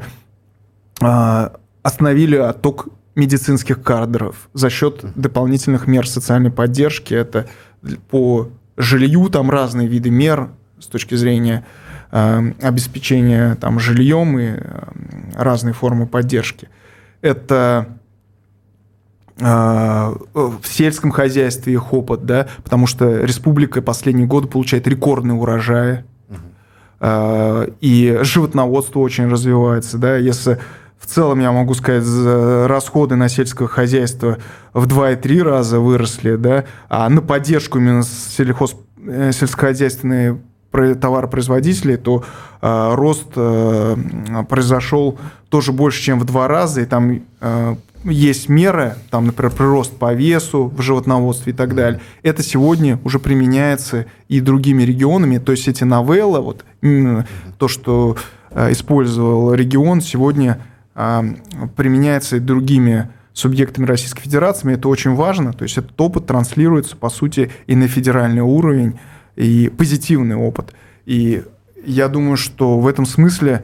[1.01, 1.49] э,
[1.83, 7.13] остановили отток медицинских кадров за счет дополнительных мер социальной поддержки.
[7.13, 7.47] Это
[8.09, 11.65] по жилью там разные виды мер с точки зрения
[12.11, 14.83] э, обеспечения там жильем и э,
[15.35, 16.69] разные формы поддержки.
[17.21, 17.87] Это
[19.39, 26.05] в сельском хозяйстве их опыт, да, потому что республика последние годы получает рекордные урожаи.
[27.01, 30.59] И животноводство очень развивается, да, если
[30.99, 32.03] в целом, я могу сказать,
[32.67, 34.39] расходы на сельское хозяйство
[34.73, 40.37] в 2-3 раза выросли, да, а на поддержку именно сельхоз, э, сельскохозяйственной
[40.71, 42.23] товаропроизводителей, то
[42.61, 43.95] э, рост э,
[44.49, 45.17] произошел
[45.49, 50.13] тоже больше, чем в два раза, и там э, есть меры, там, например, прирост по
[50.13, 51.99] весу в животноводстве и так далее.
[52.21, 58.17] Это сегодня уже применяется и другими регионами, то есть эти новеллы, вот то, что
[58.51, 60.61] э, использовал регион, сегодня
[60.99, 61.23] а,
[61.75, 67.09] применяется и другими субъектами Российской Федерации, это очень важно, то есть этот опыт транслируется, по
[67.09, 68.99] сути, и на федеральный уровень,
[69.35, 70.73] и позитивный опыт.
[71.05, 71.43] И
[71.85, 73.63] я думаю, что в этом смысле,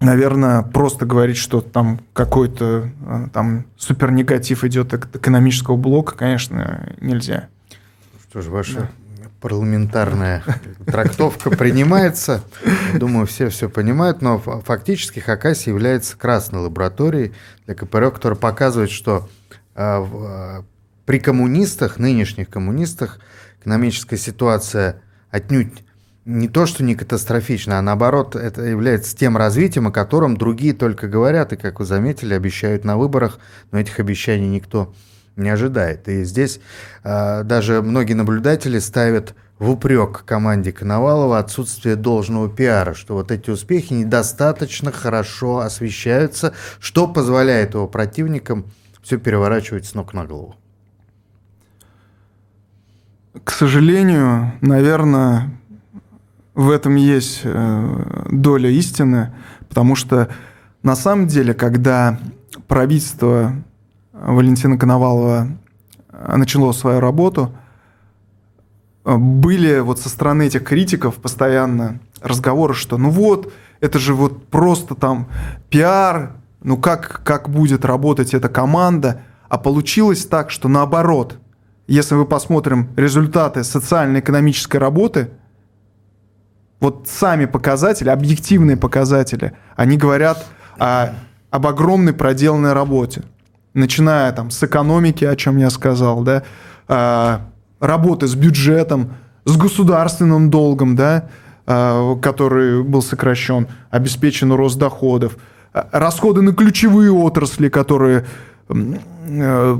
[0.00, 7.48] наверное, просто говорить, что там какой-то а, там супернегатив идет от экономического блока, конечно, нельзя.
[8.28, 8.88] Что ж, ваша да
[9.42, 10.44] парламентарная
[10.86, 12.42] трактовка принимается.
[12.94, 17.34] Думаю, все все понимают, но фактически Хакасия является красной лабораторией
[17.66, 19.28] для КПРФ, которая показывает, что
[19.74, 20.62] э,
[21.04, 23.18] при коммунистах, нынешних коммунистах,
[23.60, 25.84] экономическая ситуация отнюдь
[26.24, 31.08] не то, что не катастрофична, а наоборот, это является тем развитием, о котором другие только
[31.08, 33.40] говорят, и, как вы заметили, обещают на выборах,
[33.72, 35.11] но этих обещаний никто не
[35.48, 36.08] ожидает.
[36.08, 36.60] И здесь
[37.04, 43.48] э, даже многие наблюдатели ставят в упрек команде Коновалова отсутствие должного пиара, что вот эти
[43.50, 48.66] успехи недостаточно хорошо освещаются, что позволяет его противникам
[49.02, 50.56] все переворачивать с ног на голову.
[53.44, 55.50] К сожалению, наверное,
[56.54, 59.32] в этом есть э, доля истины,
[59.68, 60.28] потому что
[60.82, 62.18] на самом деле, когда
[62.68, 63.54] правительство
[64.22, 65.48] Валентина Коновалова
[66.10, 67.52] э, начало свою работу,
[69.04, 74.46] э, были вот со стороны этих критиков постоянно разговоры, что ну вот, это же вот
[74.46, 75.28] просто там
[75.70, 81.38] пиар, ну как, как будет работать эта команда, а получилось так, что наоборот,
[81.88, 85.30] если мы посмотрим результаты социально-экономической работы,
[86.78, 90.46] вот сами показатели, объективные показатели, они говорят
[90.78, 91.14] о,
[91.50, 93.24] об огромной проделанной работе
[93.74, 96.42] начиная там с экономики, о чем я сказал, да,
[96.88, 97.38] э,
[97.80, 101.28] работы с бюджетом, с государственным долгом, да,
[101.66, 105.36] э, который был сокращен, обеспечен рост доходов,
[105.74, 108.26] э, расходы на ключевые отрасли, которые
[108.68, 109.74] э,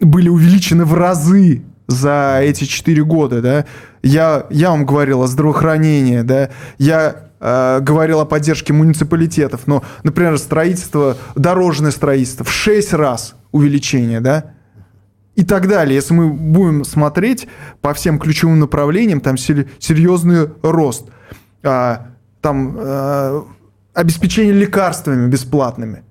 [0.00, 3.64] были увеличены в разы за эти четыре года, да.
[4.02, 6.50] Я, я вам говорил о здравоохранении, да.
[6.78, 14.20] Я Э, говорил о поддержке муниципалитетов, но, например, строительство, дорожное строительство в 6 раз увеличение,
[14.20, 14.54] да,
[15.34, 15.94] и так далее.
[15.94, 17.46] Если мы будем смотреть
[17.82, 21.10] по всем ключевым направлениям, там серьезный рост.
[21.62, 22.06] А,
[22.40, 23.44] там а,
[23.92, 26.02] обеспечение лекарствами бесплатными.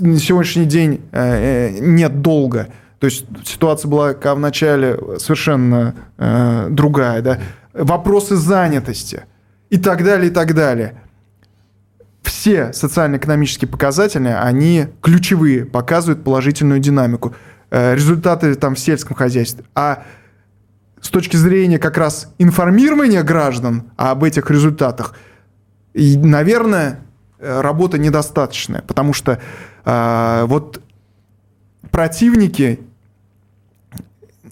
[0.00, 2.68] На сегодняшний день а, нет долга.
[2.98, 5.94] То есть ситуация была в начале совершенно
[6.70, 7.38] другая, да
[7.74, 9.24] вопросы занятости
[9.68, 11.02] и так далее, и так далее.
[12.22, 17.34] Все социально-экономические показатели, они ключевые, показывают положительную динамику.
[17.70, 19.64] Э, результаты там в сельском хозяйстве.
[19.74, 20.04] А
[21.00, 25.14] с точки зрения как раз информирования граждан об этих результатах,
[25.92, 27.00] наверное,
[27.38, 29.40] э, работа недостаточная, потому что
[29.84, 30.80] э, вот
[31.90, 32.80] противники,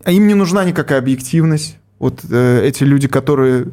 [0.05, 3.69] им не нужна никакая объективность, вот э, эти люди, которые,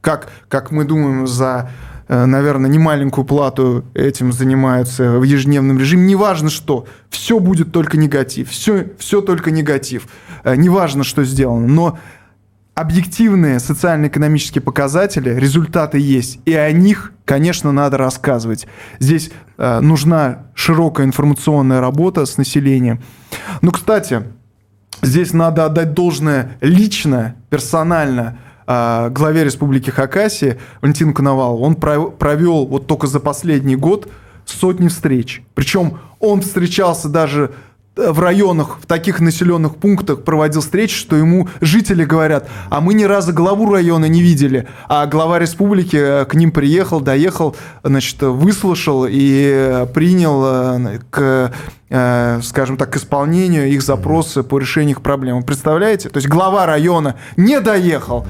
[0.00, 1.70] как, как мы думаем, за,
[2.08, 8.48] э, наверное, немаленькую плату этим занимаются в ежедневном режиме, неважно что, все будет только негатив,
[8.48, 10.08] все, все только негатив,
[10.44, 11.98] э, неважно, что сделано, но
[12.74, 18.66] объективные социально-экономические показатели, результаты есть, и о них, конечно, надо рассказывать.
[18.98, 23.02] Здесь э, нужна широкая информационная работа с населением.
[23.60, 24.22] Ну, кстати,
[25.02, 31.64] Здесь надо отдать должное лично, персонально а, главе Республики Хакасия Валентину Коновалову.
[31.64, 34.08] Он провел вот только за последний год
[34.44, 35.42] сотни встреч.
[35.54, 37.52] Причем он встречался даже
[37.98, 43.04] в районах, в таких населенных пунктах проводил встречи, что ему жители говорят, а мы ни
[43.04, 49.06] разу главу района не видели, а глава республики э, к ним приехал, доехал, значит, выслушал
[49.08, 51.52] и принял э, к,
[51.90, 55.42] э, скажем так, к исполнению их запросы по решению их проблем.
[55.42, 56.08] Представляете?
[56.08, 58.26] То есть глава района не доехал,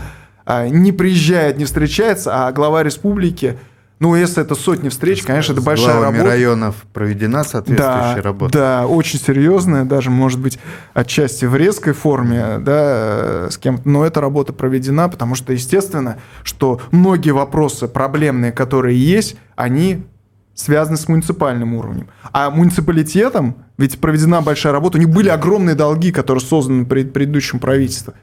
[0.47, 3.59] а, не приезжает, не встречается, а глава республики
[4.01, 6.25] Ну, если это сотни встреч, конечно, это большая работа.
[6.25, 8.59] районов проведена соответствующая да, работа.
[8.59, 10.59] Да, очень серьезная, даже, может быть,
[10.95, 16.81] отчасти в резкой форме, да, с кем но эта работа проведена, потому что, естественно, что
[16.93, 20.07] многие вопросы проблемные, которые есть, они
[20.55, 22.09] связаны с муниципальным уровнем.
[22.33, 27.59] А муниципалитетом, ведь проведена большая работа, у них были огромные долги, которые созданы пред предыдущим
[27.59, 28.15] правительством.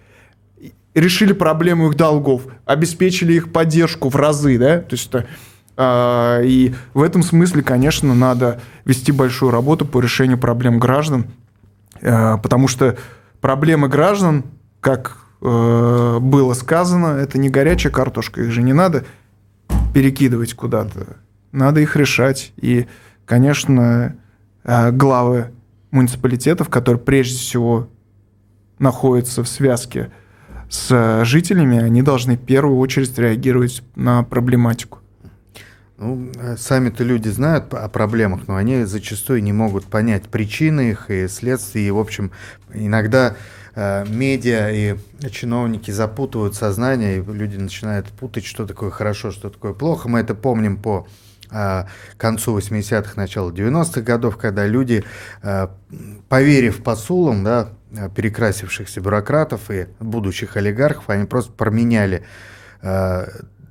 [0.93, 5.25] Решили проблему их долгов, обеспечили их поддержку в разы, да, то есть это
[5.77, 11.27] и в этом смысле, конечно, надо вести большую работу по решению проблем граждан,
[12.01, 12.97] а, потому что
[13.41, 14.45] проблемы граждан,
[14.79, 19.05] как э, было сказано, это не горячая картошка, их же не надо
[19.93, 21.17] перекидывать куда-то,
[21.51, 22.53] надо их решать.
[22.57, 22.87] И,
[23.25, 24.15] конечно,
[24.63, 25.51] э, главы
[25.91, 27.89] муниципалитетов, которые прежде всего
[28.79, 30.11] находятся в связке
[30.69, 34.99] с жителями, они должны в первую очередь реагировать на проблематику.
[35.97, 41.09] Ну, э, сами-то люди знают о проблемах, но они зачастую не могут понять причины их
[41.09, 41.87] и следствия.
[41.87, 42.31] И, в общем,
[42.73, 43.37] иногда
[43.75, 44.97] э, медиа и
[45.29, 50.09] чиновники запутывают сознание, и люди начинают путать, что такое хорошо, что такое плохо.
[50.09, 51.07] Мы это помним по
[51.49, 51.85] э,
[52.17, 55.05] концу 80-х, началу 90-х годов, когда люди,
[55.43, 55.67] э,
[56.27, 57.69] поверив посулам, да,
[58.13, 62.25] перекрасившихся бюрократов и будущих олигархов, они просто променяли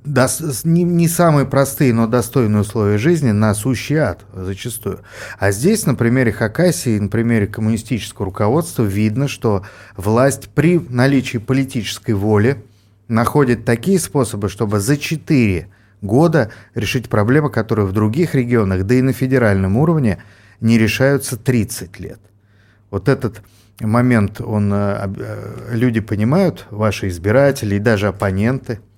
[0.05, 4.99] э, не, не самые простые, но достойные условия жизни на сущий ад зачастую.
[5.39, 9.63] А здесь на примере Хакасии, на примере коммунистического руководства видно, что
[9.97, 12.63] власть при наличии политической воли
[13.07, 15.67] находит такие способы, чтобы за 4
[16.01, 20.23] года решить проблемы, которые в других регионах, да и на федеральном уровне
[20.61, 22.19] не решаются 30 лет.
[22.91, 23.41] Вот этот
[23.79, 28.79] момент, он, э, э, люди понимают, ваши избиратели и даже оппоненты–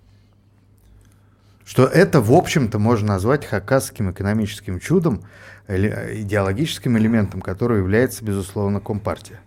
[1.67, 5.23] что это, в общем-то, можно назвать хакасским экономическим чудом,
[5.67, 9.41] идеологическим элементом, который является, безусловно, Компартия.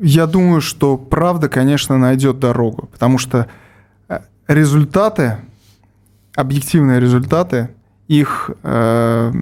[0.00, 3.46] Я думаю, что правда, конечно, найдет дорогу, потому что
[4.08, 5.36] э, результаты,
[6.34, 7.68] объективные результаты,
[8.08, 9.32] их э,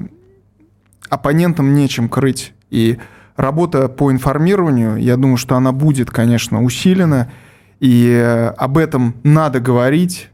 [1.09, 2.53] оппонентам нечем крыть.
[2.69, 2.99] И
[3.37, 7.31] работа по информированию, я думаю, что она будет, конечно, усилена,
[7.79, 10.32] и э, об этом надо говорить,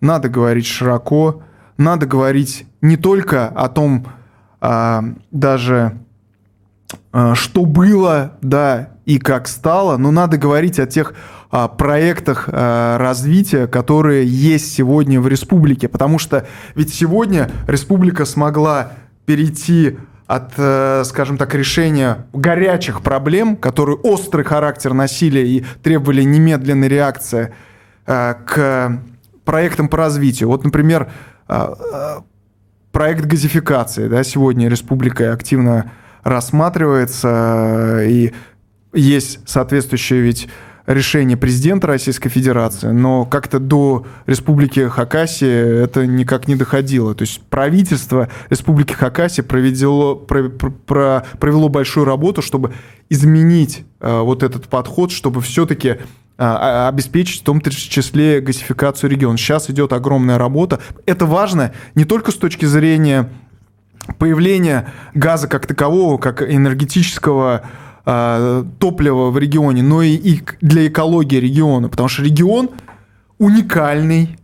[0.00, 1.42] надо говорить широко,
[1.76, 4.06] надо говорить не только о том,
[4.60, 5.98] а, даже
[7.12, 11.14] а, что было, да, и как стало, но надо говорить о тех
[11.50, 18.92] а, проектах а, развития, которые есть сегодня в республике, потому что ведь сегодня республика смогла
[19.24, 26.86] перейти от, э, скажем так, решения горячих проблем, которые острый характер носили и требовали немедленной
[26.86, 27.54] реакции,
[28.06, 29.00] э, к
[29.48, 30.50] проектам по развитию.
[30.50, 31.10] Вот, например,
[31.46, 32.24] а, а,
[32.92, 34.06] проект газификации.
[34.06, 35.90] Да, сегодня республика активно
[36.22, 38.34] рассматривается, и
[38.92, 40.50] есть соответствующее ведь
[40.84, 47.14] решение президента Российской Федерации, но как-то до Республики Хакасия это никак не доходило.
[47.14, 52.74] То есть правительство Республики Хакасия провело, провело большую работу, чтобы
[53.08, 55.96] изменить а, вот этот подход, чтобы все-таки
[56.38, 59.36] обеспечить в том числе газификацию региона.
[59.36, 60.78] Сейчас идет огромная работа.
[61.04, 63.28] Это важно не только с точки зрения
[64.18, 67.62] появления газа как такового, как энергетического
[68.06, 72.70] э, топлива в регионе, но и, для экологии региона, потому что регион
[73.38, 74.38] уникальный,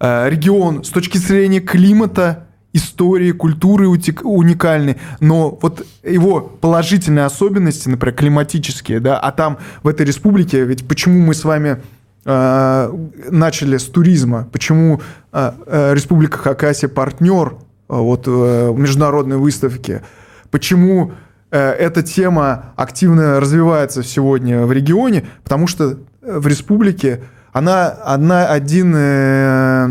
[0.00, 9.00] регион с точки зрения климата истории, культуры уникальны, но вот его положительные особенности, например, климатические,
[9.00, 11.82] да, а там в этой республике, ведь почему мы с вами
[12.24, 12.92] э,
[13.30, 15.00] начали с туризма, почему
[15.32, 17.54] э, э, Республика Хакасия партнер э,
[17.88, 20.02] вот э, международной выставки,
[20.50, 21.12] почему
[21.50, 28.94] э, эта тема активно развивается сегодня в регионе, потому что в республике она одна, один
[28.96, 29.86] э,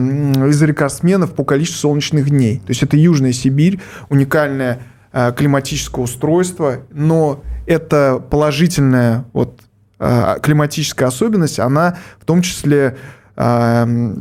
[0.49, 2.59] из рекордсменов по количеству солнечных дней.
[2.59, 9.59] То есть это Южная Сибирь, уникальное э, климатическое устройство, но это положительная вот,
[9.99, 12.97] э, климатическая особенность, она в том числе
[13.35, 14.15] э,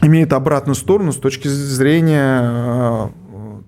[0.00, 3.08] имеет обратную сторону с точки зрения э,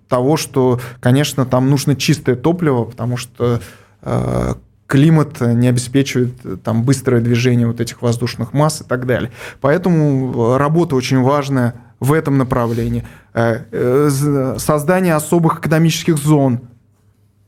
[0.09, 3.61] того, что, конечно, там нужно чистое топливо, потому что
[4.03, 4.55] э,
[4.91, 9.31] климат не обеспечивает э, там быстрое движение вот этих воздушных масс и так далее.
[9.61, 13.07] Поэтому э, работа очень важная в этом направлении.
[13.33, 14.11] Э,
[14.59, 16.63] создание особых экономических зон.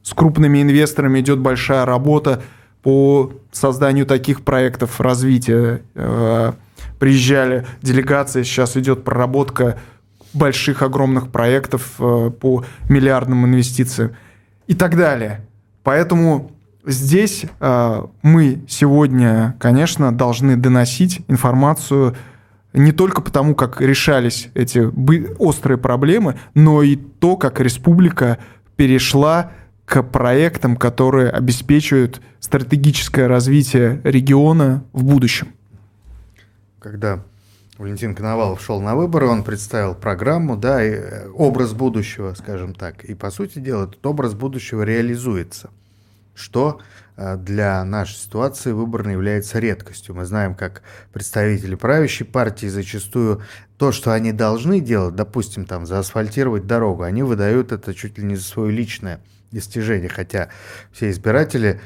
[0.05, 2.43] С крупными инвесторами идет большая работа
[2.82, 5.82] по созданию таких проектов развития.
[6.99, 9.78] Приезжали делегации, сейчас идет проработка
[10.32, 14.12] больших, огромных проектов э, по миллиардным инвестициям
[14.66, 15.40] и так далее.
[15.82, 16.53] Поэтому
[16.85, 22.16] здесь э, мы сегодня, конечно, должны доносить информацию
[22.72, 24.91] не только потому, как решались эти
[25.39, 28.39] острые проблемы, но и то, как республика
[28.76, 29.53] перешла
[29.85, 35.49] к проектам, которые обеспечивают стратегическое развитие региона в будущем.
[36.78, 37.22] Когда
[37.78, 43.05] Валентин Коновалов шел на выборы, он представил программу, да, и э, образ будущего, скажем так.
[43.05, 45.70] И, по сути дела, этот образ будущего реализуется.
[46.35, 46.80] Что
[47.16, 50.14] э, для нашей ситуации выборно является редкостью.
[50.14, 53.43] Мы знаем, как представители правящей партии зачастую
[53.76, 58.37] то, что они должны делать, допустим, там, заасфальтировать дорогу, они выдают это чуть ли не
[58.37, 59.20] за свое личное
[59.51, 60.49] достижение, хотя
[60.93, 61.80] все избиратели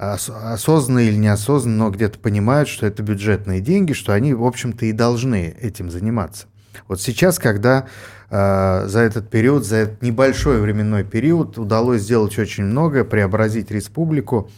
[0.00, 4.92] осознанно или неосознанно, но где-то понимают, что это бюджетные деньги, что они, в общем-то, и
[4.92, 6.46] должны этим заниматься.
[6.88, 7.86] Вот сейчас, когда
[8.30, 14.50] э, за этот период, за этот небольшой временной период удалось сделать очень многое, преобразить республику,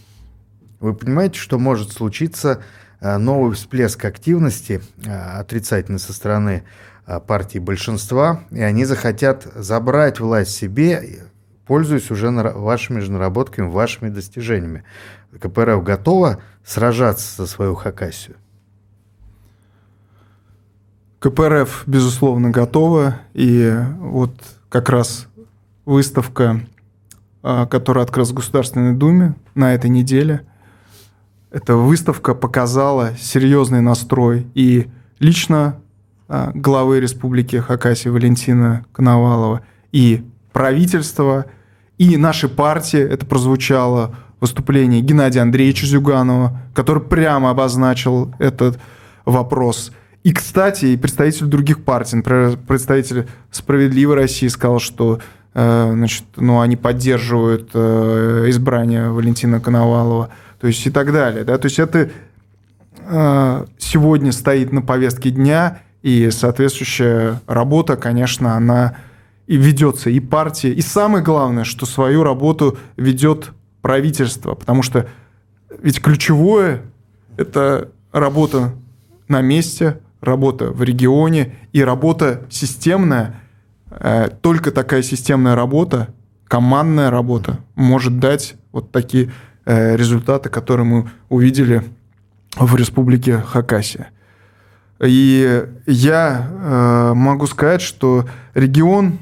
[0.83, 2.63] вы понимаете, что может случиться
[3.01, 6.65] э, новый всплеск активности э, отрицательной со стороны
[7.07, 11.21] э, партии большинства, и они захотят забрать власть себе,
[11.67, 14.83] пользуясь уже вашими же наработками, вашими достижениями.
[15.39, 18.37] КПРФ готова сражаться за свою Хакасию?
[21.23, 23.21] КПРФ, безусловно, готова.
[23.33, 24.35] И вот
[24.69, 25.29] как раз
[25.85, 26.61] выставка,
[27.45, 30.43] а, которая открылась в Государственной Думе на этой неделе,
[31.53, 34.89] эта выставка показала серьезный настрой и
[35.21, 35.77] лично
[36.29, 39.63] а, главы Республики Хакасия Валентина Коновалова,
[39.93, 41.47] и правительства,
[41.99, 48.81] и нашей партии, это прозвучало выступление Геннадия Андреевича Зюганова, который прямо обозначил этот
[49.25, 49.93] вопрос.
[50.25, 55.21] И, кстати, и представители других партий, например, представитель «Справедливой России» сказал, что
[55.55, 61.43] э, значит, ну, они поддерживают э, избрание Валентина Коновалова, то есть и так далее.
[61.43, 61.59] Да?
[61.59, 62.11] То есть это
[63.01, 68.97] э, сегодня стоит на повестке дня, и соответствующая работа, конечно, она
[69.47, 70.73] и ведется и партия.
[70.73, 73.51] И самое главное, что свою работу ведет
[73.83, 75.09] правительства, потому что
[75.81, 76.83] ведь ключевое–
[77.37, 78.73] это работа
[79.29, 83.35] на месте, работа в регионе и работа системная.
[83.91, 86.09] Э, только такая системная работа,
[86.47, 89.31] командная работа может дать вот такие
[89.67, 91.83] э, результаты, которые мы увидели
[92.57, 94.11] в республике Хакасия.
[95.01, 99.19] И я э, могу сказать, что регион,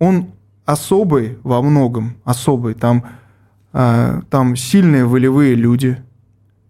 [0.00, 0.32] он
[0.64, 2.74] особый во многом, особый.
[2.74, 3.04] Там
[3.70, 6.02] там сильные волевые люди.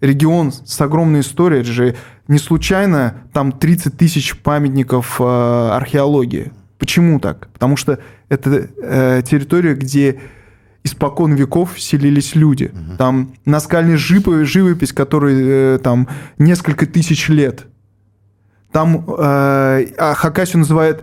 [0.01, 1.97] Регион с огромной историей, это же
[2.29, 5.25] не случайно там 30 тысяч памятников э,
[5.73, 6.53] археологии.
[6.79, 7.49] Почему так?
[7.53, 10.21] Потому что это э, территория, где
[10.85, 12.73] испокон веков селились люди.
[12.73, 12.97] Угу.
[12.97, 17.67] Там наскальная живопись, которой э, там несколько тысяч лет.
[18.73, 21.03] Там э, а Хакасию называют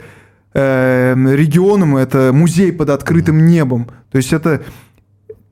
[0.53, 3.89] э, регионом, это музей под открытым небом.
[4.11, 4.63] То есть это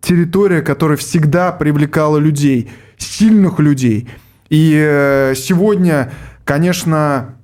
[0.03, 4.09] территория, которая всегда привлекала людей, сильных людей.
[4.49, 6.11] И э, сегодня,
[6.43, 7.35] конечно,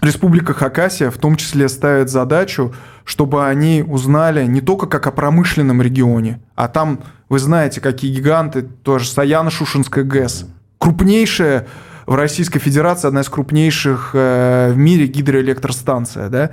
[0.00, 2.72] Республика Хакасия в том числе ставит задачу,
[3.04, 8.62] чтобы они узнали не только как о промышленном регионе, а там, вы знаете, какие гиганты,
[8.62, 10.46] тоже Саяно-Шушинская ГЭС,
[10.78, 11.66] крупнейшая
[12.06, 16.50] в Российской Федерации, одна из крупнейших э, в мире гидроэлектростанция, да,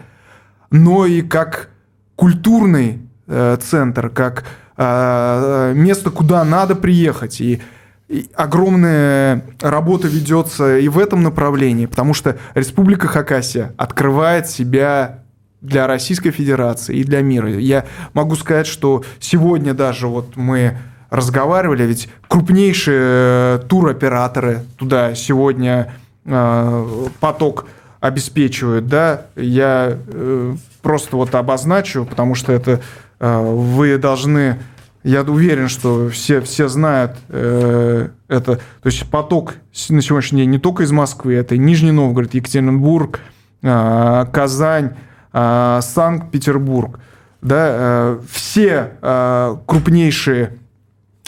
[0.72, 1.70] но и как
[2.16, 4.46] культурный э, центр, как
[4.78, 7.42] место, куда надо приехать.
[7.42, 7.62] И,
[8.10, 15.20] и огромная работа ведется и в этом направлении, потому что Республика Хакасия открывает себя
[15.62, 17.50] для Российской Федерации и для мира.
[17.50, 20.78] Я могу сказать, что сегодня даже вот мы
[21.10, 25.94] разговаривали, ведь крупнейшие э, туроператоры туда сегодня
[26.26, 27.68] э, поток
[28.00, 32.78] обеспечивают, да, я э, просто вот обозначу, потому что это э,
[33.30, 34.60] вы должны,
[35.04, 39.56] я уверен, что все, все знают э, это, то есть поток
[39.90, 43.20] на сегодняшний день не только из Москвы, это Нижний Новгород, Екатеринбург,
[43.62, 44.96] э, Казань,
[45.32, 47.00] э, Санкт-Петербург,
[47.42, 50.58] да, э, все э, крупнейшие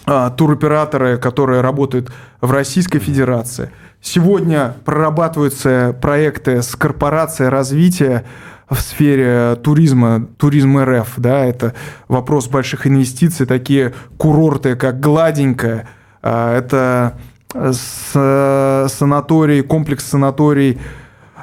[0.06, 3.72] э, туроператоры, которые работают в Российской Федерации–
[4.06, 8.24] Сегодня прорабатываются проекты с корпорацией развития
[8.70, 11.74] в сфере туризма, туризм РФ, да, это
[12.07, 15.88] вопрос больших инвестиций, такие курорты, как Гладенькая,
[16.22, 17.18] а, это
[17.53, 20.78] санаторий, комплекс санаторий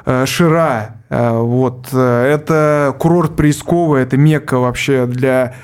[0.05, 1.91] э, Шира, Вот.
[1.91, 5.55] Это курорт Приисково, это мекка вообще для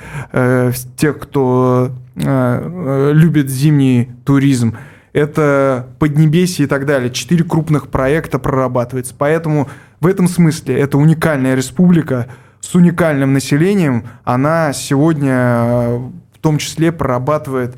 [0.97, 4.75] тех, кто любит зимний туризм
[5.13, 7.11] это Поднебесье и так далее.
[7.11, 9.13] Четыре крупных проекта прорабатывается.
[9.17, 9.69] Поэтому
[9.99, 12.27] в этом смысле это уникальная республика
[12.61, 14.07] с уникальным населением.
[14.23, 15.97] Она сегодня э,
[16.33, 17.77] в том числе прорабатывает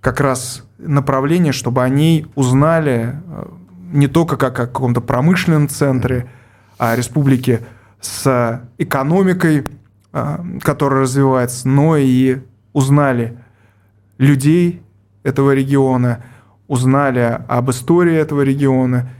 [0.00, 3.46] как раз направление, чтобы они узнали э,
[3.92, 6.28] не только как о каком-то промышленном центре,
[6.78, 7.60] а республике
[8.00, 9.66] с экономикой,
[10.12, 12.38] э, которая развивается, но и
[12.72, 13.38] узнали
[14.18, 14.82] людей
[15.22, 16.24] этого региона–
[16.72, 19.10] узнали об истории этого региона.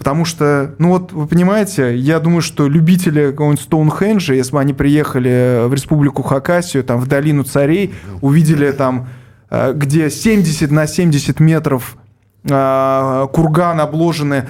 [0.00, 4.72] Потому что, ну вот, вы понимаете, я думаю, что любители какого-нибудь Стоунхенджа, если бы они
[4.72, 7.92] приехали в республику Хакасию, там, в долину царей,
[8.22, 9.08] увидели там,
[9.50, 11.98] э, где 70 на 70 метров
[12.44, 14.48] э, курган обложены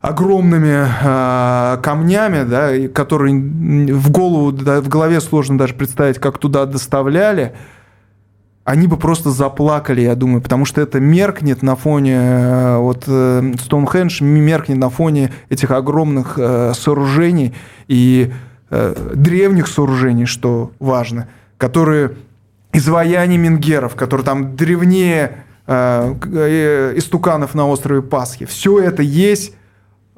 [0.00, 6.66] огромными э, камнями, да, которые в голову, да, в голове сложно даже представить, как туда
[6.66, 7.54] доставляли–
[8.66, 14.24] они бы просто заплакали, я думаю, потому что это меркнет на фоне, э, вот Стоунхендж
[14.24, 17.54] меркнет на фоне этих огромных э, сооружений
[17.86, 18.32] и
[18.70, 22.14] э, древних сооружений, что важно, которые
[22.72, 28.46] изваяния менгеров, которые там древнее истуканов на острове Пасхи.
[28.46, 29.52] Все это есть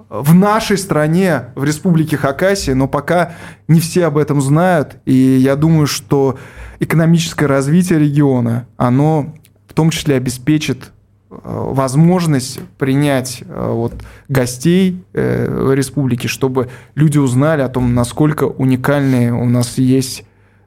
[0.09, 3.33] в нашей стране, в республике Хакасия, но пока
[3.67, 4.97] не все об этом знают.
[5.05, 6.39] И я думаю, что
[6.81, 9.35] экономическое развитие региона, оно
[9.67, 10.93] в том числе обеспечит
[11.31, 13.93] э, возможность принять э, вот,
[14.29, 20.25] гостей э, республики, чтобы люди узнали о том, насколько уникальные у нас есть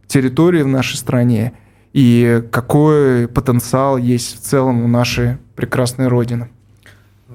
[0.08, 1.54] территории в нашей стране
[1.94, 6.50] и какой потенциал есть в целом у нашей прекрасной Родины.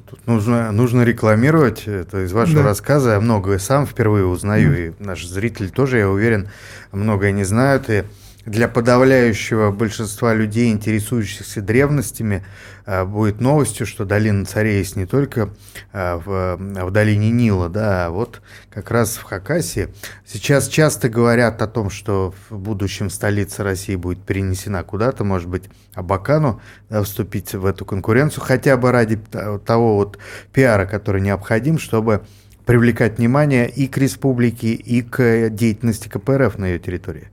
[0.08, 2.68] Тут нужно, нужно рекламировать это из вашего да.
[2.68, 3.12] рассказа.
[3.12, 4.88] Я многое сам впервые узнаю, mm.
[5.00, 6.48] и наши зрители тоже, я уверен,
[6.92, 7.90] многое не знают.
[7.90, 8.04] И
[8.46, 12.44] для подавляющего большинства людей, интересующихся древностями,
[12.86, 15.50] э, будет новостью, что долина царей есть не только
[15.92, 18.40] э, в, в долине Нила, да, а вот
[18.70, 19.88] как раз в Хакасии.
[20.24, 25.64] Сейчас часто говорят о том, что в будущем столица России будет перенесена куда-то, может быть,
[25.94, 30.18] Абакану да, вступить в эту конкуренцию, хотя бы ради того вот
[30.52, 32.24] пиара, который необходим, чтобы
[32.64, 37.30] привлекать внимание и к республике, и к деятельности КПРФ на ее территории.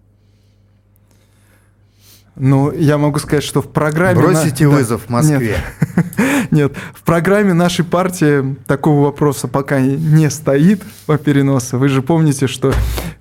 [2.36, 4.19] Ну, я могу сказать, что в программе...
[4.19, 4.71] Бросите на...
[4.71, 5.13] вызов да.
[5.13, 5.57] Москве.
[5.95, 6.05] Нет.
[6.51, 11.77] Нет, в программе нашей партии такого вопроса пока не стоит по переносу.
[11.77, 12.73] Вы же помните, что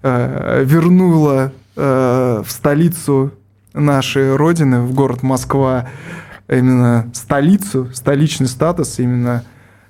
[0.02, 3.32] э, вернула э, в столицу
[3.74, 5.88] нашей Родины, в город Москва,
[6.48, 9.44] именно столицу, столичный статус, именно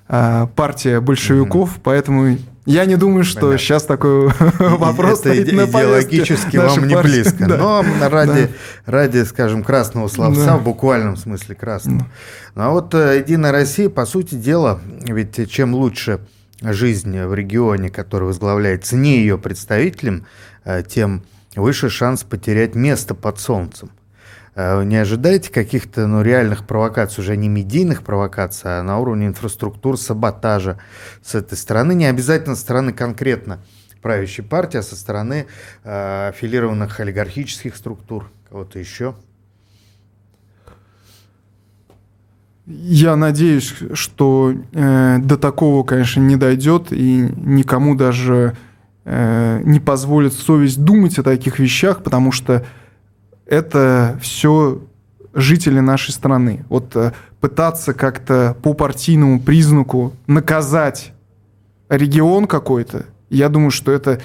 [0.07, 1.81] э, партия большевиков, mm-hmm.
[1.83, 3.57] поэтому я не думаю, что Понятно.
[3.57, 4.27] сейчас такой
[4.59, 7.45] вопрос Это стоит на идеологически вам не близко.
[7.47, 7.57] Да.
[7.57, 8.49] Но ради,
[8.85, 8.91] да.
[8.91, 10.57] ради, скажем, красного словца, да.
[10.57, 11.99] в буквальном смысле красного.
[11.99, 12.07] Да.
[12.55, 16.21] Ну а вот э, Единая Россия, по сути дела, ведь чем лучше
[16.61, 20.25] жизнь в регионе, который возглавляется не ее представителем,
[20.63, 21.23] э, тем
[21.55, 23.91] выше шанс потерять место под солнцем.
[24.55, 29.97] Э, не ожидаете каких-то ну, реальных провокаций, уже не медийных провокаций, а на уровне инфраструктур,
[29.97, 30.77] саботажа
[31.23, 33.59] с этой стороны, не обязательно со стороны конкретно
[34.01, 35.47] правящей партии, а со стороны
[35.83, 39.15] э, аффилированных олигархических структур, кого-то еще?
[42.65, 48.55] Я надеюсь, что э, до такого, конечно, не дойдет, и никому даже
[49.03, 52.65] э, не позволит совесть думать о таких вещах, потому что
[53.45, 54.81] это все
[55.33, 56.63] жители нашей страны.
[56.69, 61.13] Вот э, пытаться как-то по партийному признаку наказать
[61.89, 64.21] регион какой-то, я думаю, что это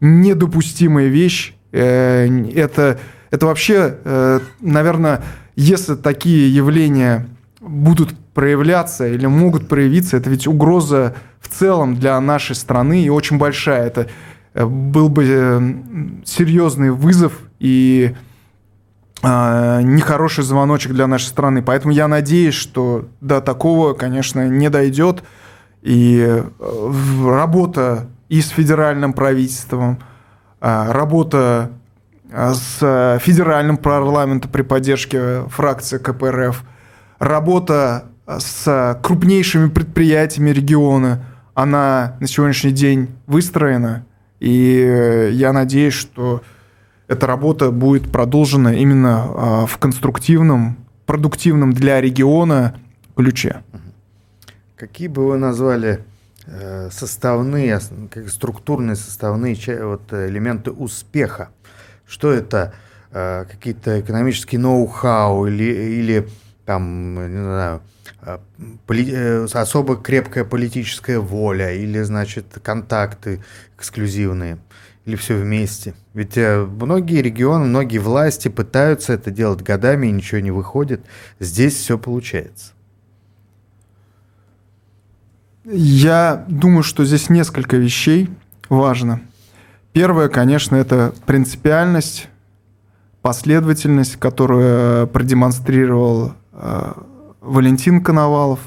[0.00, 1.54] недопустимая вещь.
[1.72, 2.98] Э, это,
[3.30, 5.22] это вообще, э, наверное,
[5.56, 7.26] если такие явления
[7.60, 13.36] будут проявляться или могут проявиться, это ведь угроза в целом для нашей страны и очень
[13.36, 13.86] большая.
[13.86, 14.06] Это
[14.54, 18.14] был бы серьезный вызов и
[19.22, 21.62] нехороший звоночек для нашей страны.
[21.62, 25.22] Поэтому я надеюсь, что до такого, конечно, не дойдет.
[25.82, 26.92] И э,
[27.26, 29.98] работа и с федеральным правительством,
[30.60, 31.72] а, работа
[32.32, 36.62] а, с федеральным парламентом при поддержке фракции КПРФ,
[37.18, 44.06] работа с крупнейшими предприятиями региона, она на сегодняшний день выстроена.
[44.38, 46.42] И э, я надеюсь, что
[47.10, 52.76] эта работа будет продолжена именно а, в конструктивном, продуктивном для региона
[53.16, 53.64] ключе.
[54.76, 56.04] Какие бы вы назвали
[56.46, 57.80] э, составные,
[58.10, 61.48] как структурные составные вот, элементы успеха.
[62.06, 62.72] Что это?
[63.12, 66.28] Какие-то экономические ноу-хау или, или
[66.64, 67.80] там, не знаю,
[68.86, 73.40] поли, особо крепкая политическая воля или, значит, контакты
[73.76, 74.58] эксклюзивные–
[75.10, 75.94] или все вместе?
[76.14, 81.04] Ведь э, многие регионы, многие власти пытаются это делать годами, и ничего не выходит.
[81.38, 82.72] Здесь все получается.
[85.64, 88.30] Я думаю, что здесь несколько вещей
[88.68, 89.20] важно.
[89.92, 92.28] Первое, конечно, это принципиальность,
[93.20, 96.92] последовательность, которую продемонстрировал э,
[97.40, 98.60] Валентин Коновалов,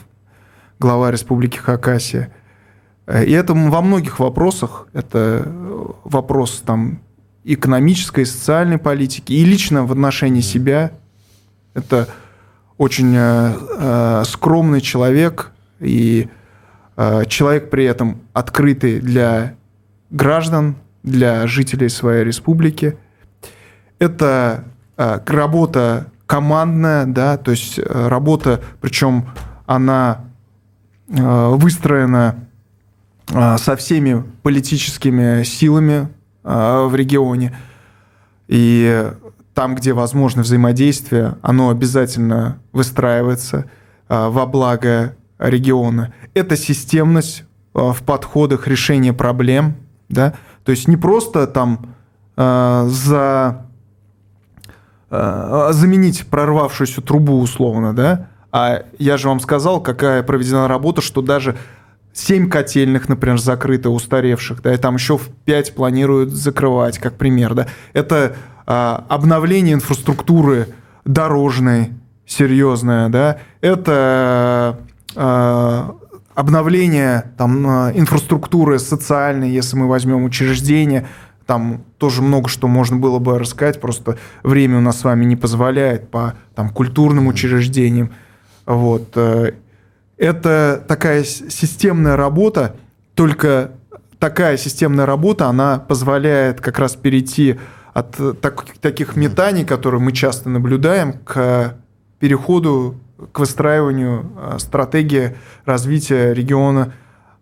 [0.79, 2.42] глава Республики Хакасия– Э,
[3.07, 5.45] и это во многих вопросах, это
[6.03, 6.99] вопрос там
[7.43, 10.91] экономической, социальной политики и лично в отношении себя.
[11.73, 12.07] Это
[12.77, 16.29] очень э, э, скромный человек и
[16.95, 19.55] э, человек при этом открытый для
[20.09, 22.97] граждан, для жителей своей республики.
[23.99, 24.65] Это
[24.97, 29.29] э, работа командная, да, то есть э, работа, причем
[29.65, 30.21] она
[31.09, 32.47] э, выстроена
[33.33, 36.09] со всеми политическими силами
[36.43, 37.57] а, в регионе.
[38.47, 39.11] И
[39.53, 43.65] там, где возможно взаимодействие, оно обязательно выстраивается
[44.07, 46.13] а, во благо региона.
[46.33, 49.75] Это системность в подходах решения проблем,
[50.07, 51.87] да, то есть не просто там
[52.35, 53.65] за
[55.09, 61.57] заменить прорвавшуюся трубу условно, да, а я же вам сказал, какая проведена работа, что даже
[62.13, 67.55] 7 котельных, например, закрыто, устаревших, да, и там еще в 5 планируют закрывать, как пример,
[67.55, 67.67] да.
[67.93, 68.35] Это
[68.65, 70.67] а, обновление инфраструктуры
[71.05, 71.89] дорожной,
[72.25, 73.39] серьезное, да.
[73.61, 74.79] Это
[75.15, 75.95] а,
[76.35, 81.07] обновление там, а, инфраструктуры социальной, если мы возьмем учреждения,
[81.47, 85.35] там тоже много что можно было бы рассказать, просто время у нас с вами не
[85.35, 88.11] позволяет по там, культурным учреждениям.
[88.65, 89.17] Вот.
[90.17, 92.75] Э, это такая системная работа,
[93.15, 93.71] только
[94.19, 97.59] такая системная работа, она позволяет как раз перейти
[97.93, 101.75] от так, таких метаний, которые мы часто наблюдаем, к
[102.19, 102.95] переходу,
[103.31, 105.35] к выстраиванию а, стратегии
[105.65, 106.93] развития региона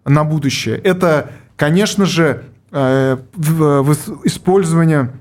[0.05, 0.78] на будущее.
[0.78, 3.17] Это, конечно же, э,
[4.24, 5.11] использование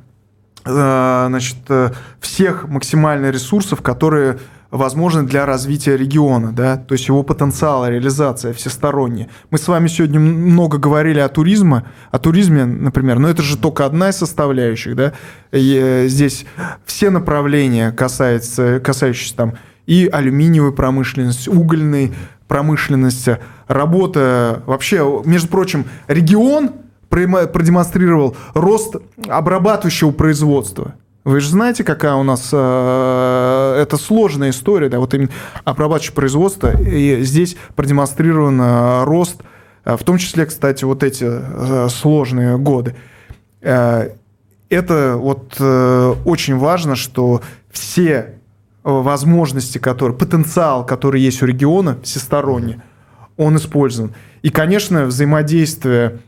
[0.64, 1.90] э, значит, э,
[2.20, 4.38] всех максимально ресурсов, которые
[4.70, 9.28] возможны для развития региона, да, то есть его потенциала, реализация всесторонняя.
[9.50, 13.84] Мы с вами сегодня много говорили о туризме, о туризме, например, но это же только
[13.84, 15.12] одна из составляющих, да,
[15.52, 16.46] и э, здесь
[16.84, 19.54] все направления касаются, касающиеся там
[19.86, 22.12] и алюминиевой промышленности, угольной
[22.46, 26.72] промышленности, работа вообще, между прочим, регион
[27.08, 28.96] продемонстрировал рост
[29.28, 30.94] обрабатывающего производства.
[31.24, 35.28] Вы же знаете, какая у нас э, это сложная история, да, вот именно
[35.64, 39.42] обрабатывающее производство, и здесь продемонстрирован э, рост,
[39.84, 42.96] э, в том числе, кстати, вот эти э, сложные годы.
[43.60, 44.12] Э,
[44.70, 48.36] это вот э, очень важно, что все
[48.82, 52.82] возможности, которые, потенциал, который есть у региона, всесторонне,
[53.36, 54.14] он использован.
[54.40, 56.20] И, конечно, взаимодействие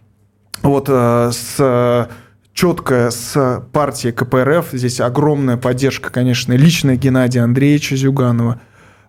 [0.63, 2.09] вот э, с
[2.55, 4.69] четко с партией КПРФ.
[4.73, 8.61] Здесь огромная поддержка, конечно, личная Геннадия Андреевича Зюганова,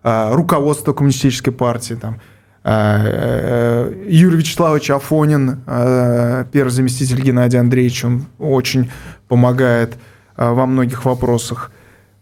[0.02, 2.20] а, руководство коммунистической партии, там,
[2.66, 8.90] а, э, Юрий Вячеславович Афонин, а, первый заместитель Геннадия Андреевича, он очень
[9.28, 9.94] помогает
[10.36, 11.70] во многих вопросах.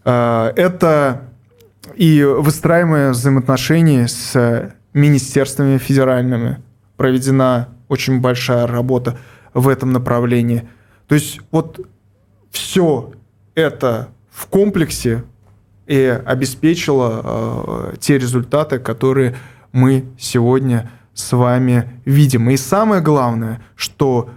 [0.05, 1.23] Это
[1.95, 6.59] и выстраиваемые взаимоотношения с министерствами федеральными.
[6.99, 9.17] Проведена очень большая работа
[9.55, 10.69] в этом направлении–
[11.13, 11.79] то есть вот
[12.51, 13.13] все
[13.55, 15.25] это в комплексе
[15.87, 19.37] и обеспечило э, те результаты, которые
[19.73, 22.49] мы сегодня с вами видим.
[22.49, 24.31] И самое главное, что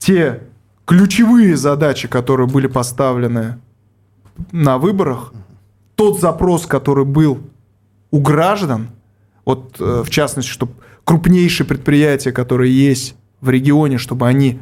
[0.00, 0.42] те
[0.86, 3.60] ключевые задачи, которые были поставлены
[4.50, 5.32] на выборах,
[5.94, 7.38] тот запрос, который был
[8.10, 8.88] у граждан,
[9.44, 10.72] вот э, в частности, чтобы
[11.04, 14.58] крупнейшие предприятия, которые есть в регионе, чтобы они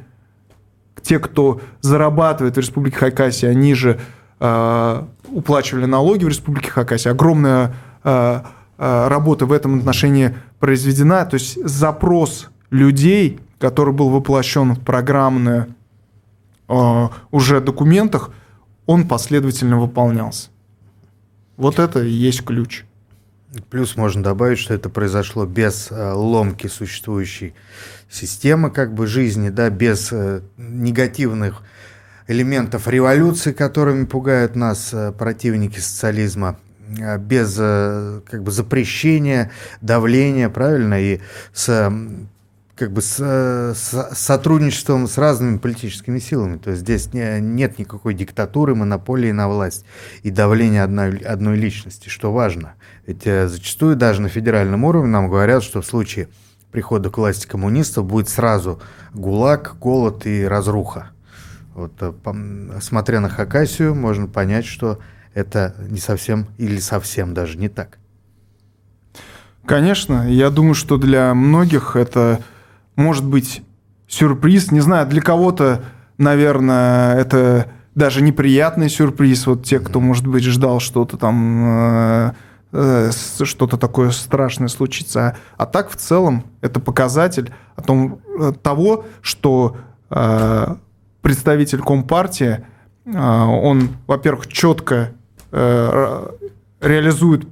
[1.02, 4.00] те, кто зарабатывает в Республике Хакасия, они же
[4.40, 7.12] э, уплачивали налоги в Республике Хакасия.
[7.12, 8.40] Огромная э,
[8.76, 11.24] работа в этом отношении произведена.
[11.26, 15.68] То есть запрос людей, который был воплощен в программные
[16.68, 18.30] э, уже документах,
[18.86, 20.50] он последовательно выполнялся.
[21.56, 22.84] Вот это и есть ключ.
[23.70, 27.54] Плюс можно добавить, что это произошло без э, ломки существующей
[28.10, 31.62] системы как бы жизни, да, без э, негативных
[32.26, 36.58] элементов революции, которыми пугают нас э, противники социализма,
[37.18, 39.50] без как бы запрещения,
[39.80, 41.20] давления, правильно, и
[41.54, 41.90] с
[42.76, 46.58] как бы с, с сотрудничеством с разными политическими силами.
[46.58, 49.84] То есть здесь не, нет никакой диктатуры, монополии на власть
[50.22, 52.74] и давления одной, одной личности, что важно.
[53.06, 56.28] Ведь э, зачастую даже на федеральном уровне нам говорят, что в случае
[56.72, 58.80] прихода к власти коммунистов будет сразу
[59.12, 61.10] ГУЛАГ, голод и разруха.
[61.74, 62.12] Вот, э,
[62.80, 64.98] смотря на Хакасию, можно понять, что
[65.32, 67.98] это не совсем или совсем даже не так.
[69.64, 72.42] Конечно, я думаю, что для многих это
[72.96, 73.62] может быть
[74.08, 74.70] сюрприз.
[74.70, 75.82] Не знаю, для кого-то,
[76.18, 79.46] наверное, это даже неприятный сюрприз.
[79.46, 82.32] Вот те, кто, может быть, ждал что-то там, э,
[82.72, 83.10] э,
[83.42, 85.36] что-то такое страшное случится.
[85.56, 89.76] А так, в целом, это показатель о том, э, того, что
[91.22, 92.64] представитель Компартии,
[93.04, 95.10] он, во-первых, четко
[95.50, 97.48] реализует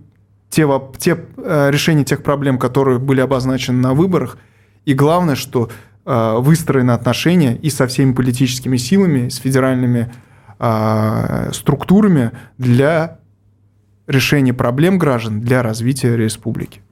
[0.48, 0.68] те,
[0.98, 4.38] те решения тех проблем, которые были обозначены на выборах–
[4.84, 5.70] и главное, что
[6.04, 10.12] э, выстроены отношения и со всеми политическими силами, с федеральными
[10.58, 13.18] э, структурами для
[14.06, 16.82] решения проблем граждан, для развития республики.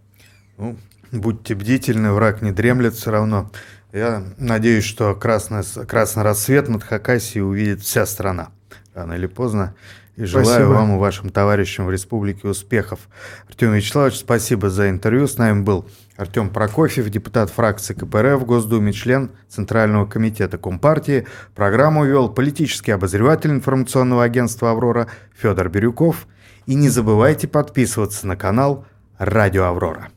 [0.58, 0.76] Ну,
[1.12, 3.50] будьте бдительны, враг не дремлет все равно.
[3.92, 8.50] Я надеюсь, что красный, красный рассвет над Хакасией увидит вся страна.
[8.94, 9.74] Рано или поздно.
[10.16, 10.68] И желаю спасибо.
[10.68, 13.00] вам и вашим товарищам в республике успехов.
[13.48, 15.26] Артем Вячеславович, спасибо за интервью.
[15.26, 15.86] С нами был
[16.20, 21.26] Артем Прокофьев, депутат фракции КПРФ в Госдуме, член Центрального комитета Компартии.
[21.54, 26.26] Программу вел политический обозреватель информационного агентства «Аврора» Федор Бирюков.
[26.66, 28.84] И не забывайте подписываться на канал
[29.16, 30.10] «Радио Аврора».